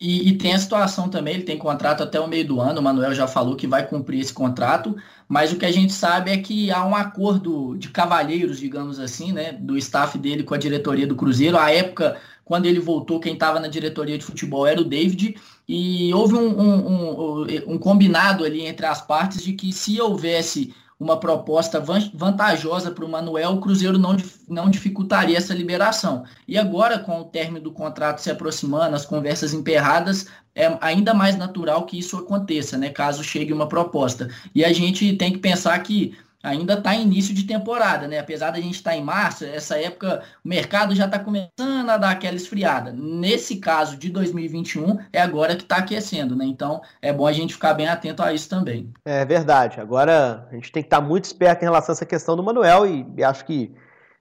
E, 0.04 0.30
e, 0.30 0.36
tem 0.36 0.56
a 0.56 0.58
situação 0.58 1.08
também, 1.08 1.36
ele 1.36 1.44
tem 1.44 1.60
contrato 1.60 2.02
até 2.02 2.20
o 2.20 2.28
meio 2.28 2.48
do 2.48 2.60
ano, 2.60 2.80
o 2.80 2.84
Manuel 2.84 3.14
já 3.14 3.28
falou 3.28 3.56
que 3.56 3.68
vai 3.68 3.86
cumprir 3.88 4.20
esse 4.20 4.34
contrato, 4.34 4.96
mas 5.30 5.54
o 5.54 5.58
que 5.58 5.66
a 5.66 5.72
gente 5.72 5.94
sabe 5.94 6.32
é 6.32 6.38
que 6.38 6.72
há 6.72 6.84
um 6.84 6.96
acordo 6.96 7.78
de 7.78 7.90
cavalheiros, 7.90 8.60
digamos 8.60 9.00
assim, 9.00 9.32
né, 9.32 9.52
do 9.52 9.78
staff 9.78 10.18
dele 10.18 10.42
com 10.42 10.56
a 10.56 10.58
diretoria 10.58 11.06
do 11.06 11.16
Cruzeiro. 11.16 11.56
À 11.56 11.72
época, 11.72 12.18
quando 12.44 12.66
ele 12.66 12.80
voltou, 12.80 13.20
quem 13.20 13.34
estava 13.34 13.60
na 13.60 13.68
diretoria 13.68 14.18
de 14.18 14.26
futebol 14.26 14.66
era 14.66 14.82
o 14.82 14.84
David, 14.84 15.36
e 15.70 16.12
houve 16.16 16.34
um, 16.34 16.50
um, 16.60 16.88
um, 16.88 17.46
um 17.68 17.78
combinado 17.78 18.44
ali 18.44 18.66
entre 18.66 18.88
as 18.88 19.02
partes 19.02 19.44
de 19.44 19.54
que 19.54 19.72
se 19.72 20.02
houvesse 20.02 20.74
uma 21.02 21.20
proposta 21.20 21.84
vantajosa 22.14 22.92
para 22.92 23.04
o 23.04 23.10
Manuel, 23.10 23.54
o 23.54 23.60
Cruzeiro 23.60 23.98
não, 23.98 24.16
não 24.48 24.70
dificultaria 24.70 25.36
essa 25.36 25.52
liberação. 25.52 26.24
E 26.48 26.60
agora, 26.60 27.00
com 27.00 27.22
o 27.22 27.24
término 27.24 27.60
do 27.60 27.72
contrato 27.72 28.22
se 28.22 28.30
aproximando, 28.30 28.96
as 28.96 29.04
conversas 29.04 29.52
emperradas, 29.52 30.28
é 30.54 30.78
ainda 30.80 31.12
mais 31.12 31.36
natural 31.36 31.88
que 31.88 31.98
isso 31.98 32.18
aconteça, 32.18 32.78
né? 32.78 32.92
Caso 32.92 33.24
chegue 33.24 33.52
uma 33.52 33.68
proposta. 33.68 34.30
E 34.54 34.64
a 34.64 34.72
gente 34.72 35.14
tem 35.14 35.34
que 35.34 35.40
pensar 35.40 35.80
que 35.80 36.16
ainda 36.44 36.74
está 36.74 36.96
início 36.96 37.34
de 37.34 37.44
temporada, 37.44 38.08
né? 38.08 38.20
Apesar 38.20 38.52
da 38.52 38.60
gente 38.60 38.76
estar 38.76 38.92
tá 38.92 38.98
em 38.98 39.04
março, 39.04 39.46
essa 39.46 39.78
época 39.78 40.24
o 40.44 40.48
mercado 40.48 40.96
já 40.96 41.06
está 41.06 41.20
começando 41.20 41.90
a 41.90 41.98
dar 41.98 42.12
aquela 42.12 42.36
esfriada. 42.36 42.92
Nesse 42.92 43.58
caso 43.58 43.98
de 43.98 44.10
2021, 44.10 45.00
é 45.12 45.22
agora 45.22 45.56
que 45.56 45.64
está 45.64 45.78
aquecendo, 45.78 46.36
né? 46.36 46.46
Então 46.46 46.82
é 47.02 47.12
bom 47.12 47.28
a 47.28 47.34
gente 47.34 47.54
ficar 47.54 47.74
bem 47.74 47.88
atento 47.88 48.24
a 48.24 48.34
isso 48.34 48.50
também. 48.50 48.92
É 49.06 49.26
verdade. 49.26 49.80
Agora 49.80 50.48
a 50.52 50.56
gente 50.56 50.72
tem 50.72 50.84
que 50.84 50.88
estar 50.88 51.02
tá 51.02 51.08
muito 51.08 51.26
esperto 51.26 51.62
em 51.62 51.66
relação 51.66 51.94
a 51.94 51.96
essa 51.96 52.06
questão 52.06 52.36
do 52.36 52.44
Manuel 52.44 52.86
e 52.86 53.24
acho 53.24 53.46
que 53.46 53.72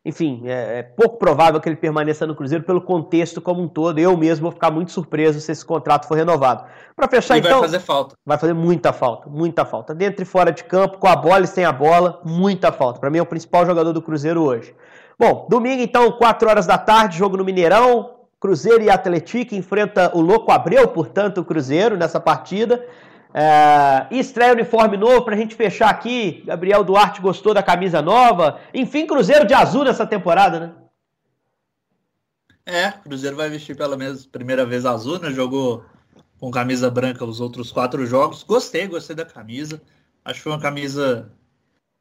enfim, 0.03 0.43
é, 0.47 0.79
é, 0.79 0.83
pouco 0.83 1.19
provável 1.19 1.61
que 1.61 1.69
ele 1.69 1.77
permaneça 1.77 2.27
no 2.27 2.35
Cruzeiro 2.35 2.65
pelo 2.65 2.81
contexto 2.81 3.41
como 3.41 3.63
um 3.63 3.69
todo. 3.69 3.99
Eu 3.99 4.17
mesmo 4.17 4.45
vou 4.45 4.53
ficar 4.53 4.71
muito 4.71 4.91
surpreso 4.91 5.39
se 5.41 5.53
esse 5.53 5.65
contrato 5.65 6.09
for 6.09 6.17
renovado. 6.17 6.65
Para 6.97 7.07
fechar, 7.07 7.37
e 7.37 7.41
então. 7.41 7.61
Vai 7.61 7.69
fazer 7.69 7.81
falta. 7.81 8.15
Vai 8.25 8.39
fazer 8.39 8.55
muita 8.55 8.93
falta, 8.95 9.29
muita 9.29 9.65
falta. 9.67 9.95
Dentro 9.95 10.23
e 10.23 10.25
fora 10.25 10.51
de 10.51 10.65
campo, 10.65 10.97
com 10.99 11.07
a 11.07 11.15
bola 11.15 11.45
e 11.45 11.47
sem 11.47 11.67
a 11.67 11.73
bola, 11.73 12.21
muita 12.25 12.73
falta. 12.73 12.99
Para 12.99 13.11
mim 13.11 13.19
é 13.19 13.23
o 13.23 13.27
principal 13.27 13.67
jogador 13.67 13.93
do 13.93 14.01
Cruzeiro 14.01 14.43
hoje. 14.43 14.75
Bom, 15.19 15.47
domingo 15.51 15.83
então, 15.83 16.11
4 16.13 16.49
horas 16.49 16.67
da 16.67 16.79
tarde, 16.79 17.19
jogo 17.19 17.37
no 17.37 17.45
Mineirão. 17.45 18.21
Cruzeiro 18.41 18.83
e 18.83 18.89
Atlético 18.89 19.55
enfrenta 19.55 20.17
o 20.17 20.23
Louco 20.23 20.51
Abreu, 20.51 20.89
portanto, 20.89 21.43
o 21.43 21.45
Cruzeiro 21.45 21.99
nessa 21.99 22.19
partida. 22.19 22.83
É, 23.33 24.09
estreia 24.11 24.53
uniforme 24.53 24.97
novo 24.97 25.23
para 25.23 25.35
a 25.35 25.39
gente 25.39 25.55
fechar 25.55 25.89
aqui. 25.89 26.43
Gabriel 26.45 26.83
Duarte 26.83 27.21
gostou 27.21 27.55
da 27.55 27.63
camisa 27.63 28.03
nova. 28.03 28.61
Enfim, 28.75 29.07
Cruzeiro 29.07 29.47
de 29.47 29.55
azul 29.55 29.85
nessa 29.85 30.07
temporada, 30.07 30.61
né? 30.61 30.73
É, 32.67 32.93
Cruzeiro 32.93 33.37
vai 33.37 33.49
vestir 33.49 33.77
pela 33.77 33.97
primeira 34.31 34.67
vez 34.67 34.85
azul, 34.85 35.19
né? 35.19 35.31
Jogou 35.33 35.85
com 36.39 36.51
camisa 36.51 36.91
branca 36.91 37.25
os 37.25 37.41
outros 37.41 37.71
quatro 37.71 38.05
jogos. 38.07 38.43
Gostei, 38.43 38.87
gostei 38.89 39.15
da 39.15 39.25
camisa. 39.25 39.81
Acho 40.25 40.39
que 40.39 40.43
foi 40.45 40.53
uma 40.53 40.61
camisa, 40.61 41.31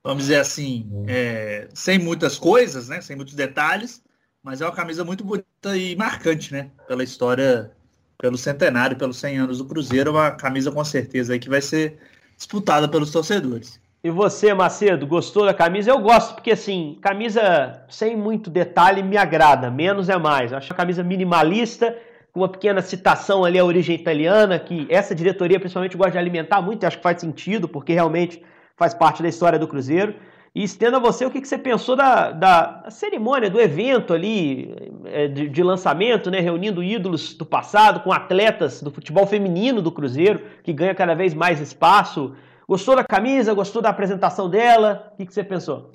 vamos 0.03 0.23
dizer 0.23 0.37
assim, 0.37 0.89
é, 1.07 1.67
sem 1.73 1.99
muitas 1.99 2.37
coisas, 2.37 2.89
né? 2.89 3.01
Sem 3.01 3.15
muitos 3.15 3.33
detalhes, 3.33 4.03
mas 4.41 4.61
é 4.61 4.65
uma 4.65 4.75
camisa 4.75 5.03
muito 5.03 5.23
bonita 5.23 5.75
e 5.75 5.95
marcante, 5.95 6.53
né? 6.53 6.71
Pela 6.87 7.03
história, 7.03 7.71
pelo 8.19 8.37
centenário, 8.37 8.97
pelos 8.97 9.17
100 9.17 9.37
anos 9.37 9.57
do 9.59 9.65
Cruzeiro, 9.65 10.11
uma 10.11 10.29
camisa 10.31 10.69
com 10.71 10.83
certeza 10.83 11.33
aí 11.33 11.39
que 11.39 11.49
vai 11.49 11.61
ser 11.61 11.97
disputada 12.35 12.87
pelos 12.87 13.11
torcedores. 13.11 13.79
E 14.03 14.09
você, 14.09 14.53
Macedo, 14.53 15.07
gostou 15.07 15.45
da 15.45 15.53
camisa? 15.53 15.89
Eu 15.89 15.99
gosto, 15.99 16.35
porque 16.35 16.51
assim, 16.51 16.97
camisa 17.01 17.81
sem 17.89 18.15
muito 18.15 18.49
detalhe 18.49 19.01
me 19.01 19.17
agrada, 19.17 19.71
menos 19.71 20.09
é 20.09 20.17
mais. 20.17 20.51
Eu 20.51 20.57
acho 20.57 20.71
a 20.71 20.75
camisa 20.75 21.01
minimalista, 21.01 21.97
com 22.31 22.41
uma 22.41 22.49
pequena 22.49 22.81
citação 22.81 23.43
ali 23.43 23.57
à 23.57 23.63
origem 23.63 23.95
italiana, 23.95 24.59
que 24.59 24.85
essa 24.89 25.15
diretoria 25.15 25.59
principalmente 25.59 25.97
gosta 25.97 26.11
de 26.11 26.17
alimentar 26.17 26.61
muito, 26.61 26.83
e 26.83 26.85
acho 26.85 26.97
que 26.97 27.03
faz 27.03 27.19
sentido, 27.19 27.67
porque 27.67 27.93
realmente 27.93 28.43
faz 28.75 28.93
parte 28.93 29.21
da 29.21 29.29
história 29.29 29.57
do 29.57 29.67
Cruzeiro. 29.67 30.13
E 30.53 30.63
estenda 30.63 30.97
a 30.97 30.99
você 30.99 31.25
o 31.25 31.31
que, 31.31 31.41
que 31.41 31.47
você 31.47 31.57
pensou 31.57 31.95
da, 31.95 32.31
da 32.31 32.85
cerimônia, 32.89 33.49
do 33.49 33.59
evento 33.59 34.13
ali 34.13 34.73
é, 35.05 35.27
de, 35.27 35.47
de, 35.47 35.63
lançamento, 35.63 36.31
né, 36.31 36.39
reunindo 36.39 36.83
ídolos 36.83 37.33
do 37.33 37.45
passado 37.45 38.01
com 38.01 38.11
atletas 38.11 38.81
do 38.81 38.91
futebol 38.91 39.27
feminino 39.27 39.81
do 39.81 39.91
Cruzeiro, 39.91 40.41
que 40.63 40.73
ganha 40.73 40.95
cada 40.95 41.13
vez 41.13 41.33
mais 41.33 41.61
espaço. 41.61 42.35
Gostou 42.67 42.95
da 42.95 43.03
camisa? 43.03 43.53
Gostou 43.53 43.81
da 43.81 43.89
apresentação 43.89 44.49
dela? 44.49 45.11
O 45.13 45.17
que, 45.17 45.25
que 45.25 45.33
você 45.33 45.43
pensou? 45.43 45.91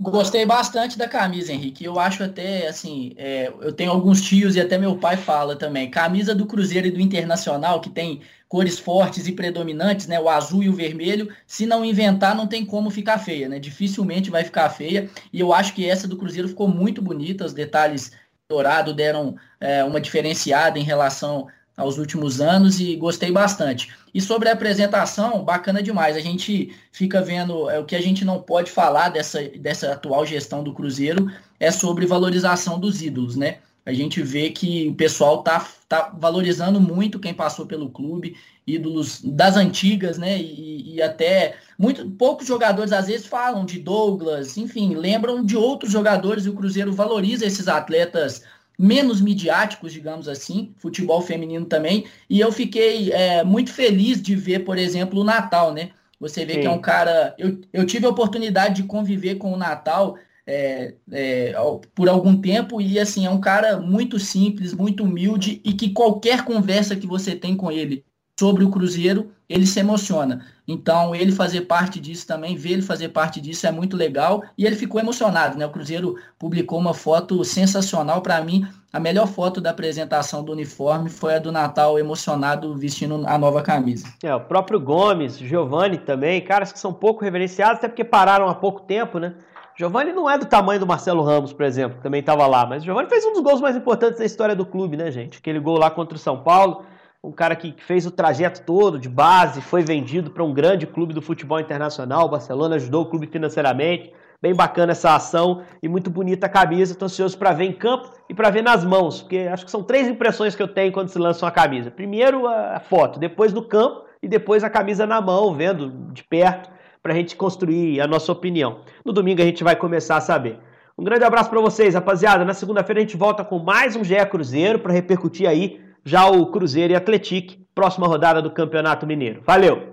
Gostei 0.00 0.46
bastante 0.46 0.96
da 0.96 1.06
camisa, 1.06 1.52
Henrique. 1.52 1.84
Eu 1.84 2.00
acho 2.00 2.24
até, 2.24 2.66
assim, 2.68 3.12
é, 3.18 3.52
eu 3.60 3.70
tenho 3.70 3.90
alguns 3.90 4.22
tios 4.22 4.56
e 4.56 4.60
até 4.60 4.78
meu 4.78 4.96
pai 4.96 5.18
fala 5.18 5.56
também. 5.56 5.90
Camisa 5.90 6.34
do 6.34 6.46
Cruzeiro 6.46 6.86
e 6.86 6.90
do 6.90 7.00
Internacional, 7.00 7.82
que 7.82 7.90
tem 7.90 8.22
cores 8.50 8.80
fortes 8.80 9.28
e 9.28 9.32
predominantes, 9.32 10.08
né? 10.08 10.18
O 10.18 10.28
azul 10.28 10.64
e 10.64 10.68
o 10.68 10.74
vermelho. 10.74 11.32
Se 11.46 11.64
não 11.64 11.84
inventar, 11.84 12.34
não 12.34 12.48
tem 12.48 12.66
como 12.66 12.90
ficar 12.90 13.16
feia, 13.18 13.48
né? 13.48 13.60
Dificilmente 13.60 14.28
vai 14.28 14.42
ficar 14.42 14.68
feia. 14.70 15.08
E 15.32 15.38
eu 15.38 15.54
acho 15.54 15.72
que 15.72 15.88
essa 15.88 16.08
do 16.08 16.16
Cruzeiro 16.16 16.48
ficou 16.48 16.66
muito 16.66 17.00
bonita. 17.00 17.44
Os 17.44 17.52
detalhes 17.52 18.10
dourado 18.48 18.92
deram 18.92 19.36
é, 19.60 19.84
uma 19.84 20.00
diferenciada 20.00 20.80
em 20.80 20.82
relação 20.82 21.46
aos 21.76 21.96
últimos 21.96 22.40
anos 22.40 22.80
e 22.80 22.96
gostei 22.96 23.30
bastante. 23.30 23.94
E 24.12 24.20
sobre 24.20 24.48
a 24.48 24.52
apresentação, 24.52 25.44
bacana 25.44 25.80
demais. 25.80 26.16
A 26.16 26.20
gente 26.20 26.74
fica 26.90 27.22
vendo 27.22 27.70
é, 27.70 27.78
o 27.78 27.84
que 27.84 27.94
a 27.94 28.02
gente 28.02 28.24
não 28.24 28.42
pode 28.42 28.68
falar 28.68 29.10
dessa, 29.10 29.44
dessa 29.60 29.92
atual 29.92 30.26
gestão 30.26 30.64
do 30.64 30.74
Cruzeiro 30.74 31.30
é 31.60 31.70
sobre 31.70 32.04
valorização 32.04 32.80
dos 32.80 33.00
ídolos, 33.00 33.36
né? 33.36 33.58
A 33.84 33.92
gente 33.92 34.22
vê 34.22 34.50
que 34.50 34.88
o 34.88 34.94
pessoal 34.94 35.42
tá, 35.42 35.66
tá 35.88 36.12
valorizando 36.16 36.80
muito 36.80 37.18
quem 37.18 37.32
passou 37.32 37.66
pelo 37.66 37.90
clube, 37.90 38.36
ídolos 38.66 39.20
das 39.22 39.56
antigas, 39.56 40.18
né? 40.18 40.38
E, 40.38 40.94
e 40.94 41.02
até 41.02 41.56
muito 41.78 42.08
poucos 42.10 42.46
jogadores 42.46 42.92
às 42.92 43.06
vezes 43.06 43.26
falam 43.26 43.64
de 43.64 43.78
Douglas, 43.78 44.56
enfim, 44.56 44.94
lembram 44.94 45.44
de 45.44 45.56
outros 45.56 45.90
jogadores 45.90 46.44
e 46.44 46.50
o 46.50 46.54
Cruzeiro 46.54 46.92
valoriza 46.92 47.46
esses 47.46 47.68
atletas 47.68 48.44
menos 48.78 49.20
midiáticos, 49.20 49.92
digamos 49.92 50.26
assim, 50.26 50.72
futebol 50.78 51.20
feminino 51.20 51.66
também. 51.66 52.06
E 52.28 52.40
eu 52.40 52.50
fiquei 52.50 53.12
é, 53.12 53.44
muito 53.44 53.72
feliz 53.72 54.22
de 54.22 54.34
ver, 54.34 54.60
por 54.60 54.78
exemplo, 54.78 55.20
o 55.20 55.24
Natal, 55.24 55.72
né? 55.74 55.90
Você 56.18 56.44
vê 56.44 56.54
Sim. 56.54 56.60
que 56.60 56.66
é 56.66 56.70
um 56.70 56.80
cara. 56.80 57.34
Eu, 57.38 57.58
eu 57.72 57.86
tive 57.86 58.06
a 58.06 58.10
oportunidade 58.10 58.82
de 58.82 58.88
conviver 58.88 59.36
com 59.36 59.52
o 59.52 59.56
Natal 59.56 60.16
é, 60.50 60.94
é, 61.12 61.54
por 61.94 62.08
algum 62.08 62.36
tempo 62.40 62.80
e 62.80 62.98
assim 62.98 63.24
é 63.24 63.30
um 63.30 63.40
cara 63.40 63.78
muito 63.78 64.18
simples, 64.18 64.74
muito 64.74 65.04
humilde 65.04 65.60
e 65.64 65.72
que 65.72 65.90
qualquer 65.90 66.44
conversa 66.44 66.96
que 66.96 67.06
você 67.06 67.36
tem 67.36 67.56
com 67.56 67.70
ele 67.70 68.04
sobre 68.38 68.64
o 68.64 68.70
Cruzeiro, 68.70 69.30
ele 69.46 69.66
se 69.66 69.78
emociona. 69.80 70.46
Então, 70.66 71.14
ele 71.14 71.30
fazer 71.30 71.62
parte 71.62 72.00
disso 72.00 72.26
também, 72.26 72.56
ver 72.56 72.72
ele 72.72 72.82
fazer 72.82 73.10
parte 73.10 73.38
disso 73.38 73.66
é 73.66 73.70
muito 73.70 73.98
legal. 73.98 74.42
E 74.56 74.64
ele 74.64 74.76
ficou 74.76 74.98
emocionado, 74.98 75.58
né? 75.58 75.66
O 75.66 75.70
Cruzeiro 75.70 76.16
publicou 76.38 76.78
uma 76.78 76.94
foto 76.94 77.44
sensacional 77.44 78.22
para 78.22 78.42
mim. 78.42 78.66
A 78.90 78.98
melhor 78.98 79.26
foto 79.26 79.60
da 79.60 79.70
apresentação 79.70 80.42
do 80.42 80.52
uniforme 80.52 81.10
foi 81.10 81.34
a 81.34 81.38
do 81.38 81.52
Natal 81.52 81.98
emocionado 81.98 82.74
vestindo 82.78 83.26
a 83.26 83.36
nova 83.36 83.62
camisa. 83.62 84.08
É, 84.22 84.34
o 84.34 84.40
próprio 84.40 84.80
Gomes, 84.80 85.36
Giovanni 85.36 85.98
também, 85.98 86.40
caras 86.40 86.72
que 86.72 86.78
são 86.78 86.94
pouco 86.94 87.22
reverenciados, 87.22 87.76
até 87.76 87.88
porque 87.88 88.04
pararam 88.04 88.48
há 88.48 88.54
pouco 88.54 88.80
tempo, 88.80 89.18
né? 89.18 89.34
Giovanni 89.80 90.12
não 90.12 90.28
é 90.28 90.36
do 90.36 90.44
tamanho 90.44 90.78
do 90.78 90.86
Marcelo 90.86 91.22
Ramos, 91.22 91.54
por 91.54 91.64
exemplo, 91.64 91.96
que 91.96 92.02
também 92.02 92.20
estava 92.20 92.46
lá, 92.46 92.66
mas 92.66 92.82
o 92.82 92.84
Giovanni 92.84 93.08
fez 93.08 93.24
um 93.24 93.32
dos 93.32 93.40
gols 93.40 93.62
mais 93.62 93.74
importantes 93.74 94.18
da 94.18 94.26
história 94.26 94.54
do 94.54 94.66
clube, 94.66 94.94
né, 94.94 95.10
gente? 95.10 95.38
Aquele 95.38 95.58
gol 95.58 95.78
lá 95.78 95.90
contra 95.90 96.16
o 96.16 96.18
São 96.18 96.42
Paulo 96.42 96.84
um 97.22 97.32
cara 97.32 97.54
que 97.54 97.74
fez 97.78 98.06
o 98.06 98.10
trajeto 98.10 98.62
todo 98.62 98.98
de 98.98 99.08
base, 99.08 99.60
foi 99.60 99.82
vendido 99.82 100.30
para 100.30 100.42
um 100.42 100.54
grande 100.54 100.86
clube 100.86 101.12
do 101.12 101.20
futebol 101.20 101.60
internacional. 101.60 102.26
O 102.26 102.30
Barcelona 102.30 102.76
ajudou 102.76 103.02
o 103.02 103.06
clube 103.06 103.26
financeiramente. 103.26 104.12
Bem 104.40 104.54
bacana 104.54 104.92
essa 104.92 105.14
ação 105.14 105.62
e 105.82 105.88
muito 105.88 106.08
bonita 106.08 106.46
a 106.46 106.48
camisa. 106.48 106.92
Estou 106.92 107.04
ansioso 107.04 107.36
para 107.36 107.52
ver 107.52 107.64
em 107.64 107.72
campo 107.74 108.10
e 108.26 108.32
para 108.32 108.48
ver 108.48 108.62
nas 108.62 108.86
mãos, 108.86 109.20
porque 109.20 109.48
acho 109.52 109.66
que 109.66 109.70
são 109.70 109.82
três 109.82 110.08
impressões 110.08 110.54
que 110.54 110.62
eu 110.62 110.68
tenho 110.68 110.92
quando 110.92 111.08
se 111.08 111.18
lança 111.18 111.44
uma 111.44 111.52
camisa. 111.52 111.90
Primeiro 111.90 112.46
a 112.46 112.80
foto, 112.80 113.18
depois 113.18 113.52
no 113.52 113.62
campo 113.62 114.06
e 114.22 114.26
depois 114.26 114.64
a 114.64 114.70
camisa 114.70 115.06
na 115.06 115.20
mão, 115.20 115.54
vendo 115.54 115.90
de 116.12 116.24
perto, 116.24 116.70
para 117.02 117.12
a 117.12 117.16
gente 117.16 117.36
construir 117.36 118.00
a 118.00 118.06
nossa 118.06 118.30
opinião. 118.30 118.80
No 119.04 119.12
domingo 119.12 119.40
a 119.42 119.44
gente 119.44 119.64
vai 119.64 119.76
começar 119.76 120.16
a 120.16 120.20
saber. 120.20 120.58
Um 120.96 121.04
grande 121.04 121.24
abraço 121.24 121.48
para 121.48 121.60
vocês, 121.60 121.94
rapaziada. 121.94 122.44
Na 122.44 122.54
segunda-feira 122.54 123.00
a 123.00 123.02
gente 123.02 123.16
volta 123.16 123.42
com 123.42 123.58
mais 123.58 123.96
um 123.96 124.04
GE 124.04 124.24
Cruzeiro 124.26 124.78
para 124.78 124.92
repercutir 124.92 125.48
aí 125.48 125.80
já 126.04 126.26
o 126.26 126.46
Cruzeiro 126.46 126.92
e 126.92 126.96
Atletique, 126.96 127.66
próxima 127.74 128.06
rodada 128.06 128.42
do 128.42 128.50
Campeonato 128.50 129.06
Mineiro. 129.06 129.42
Valeu! 129.44 129.89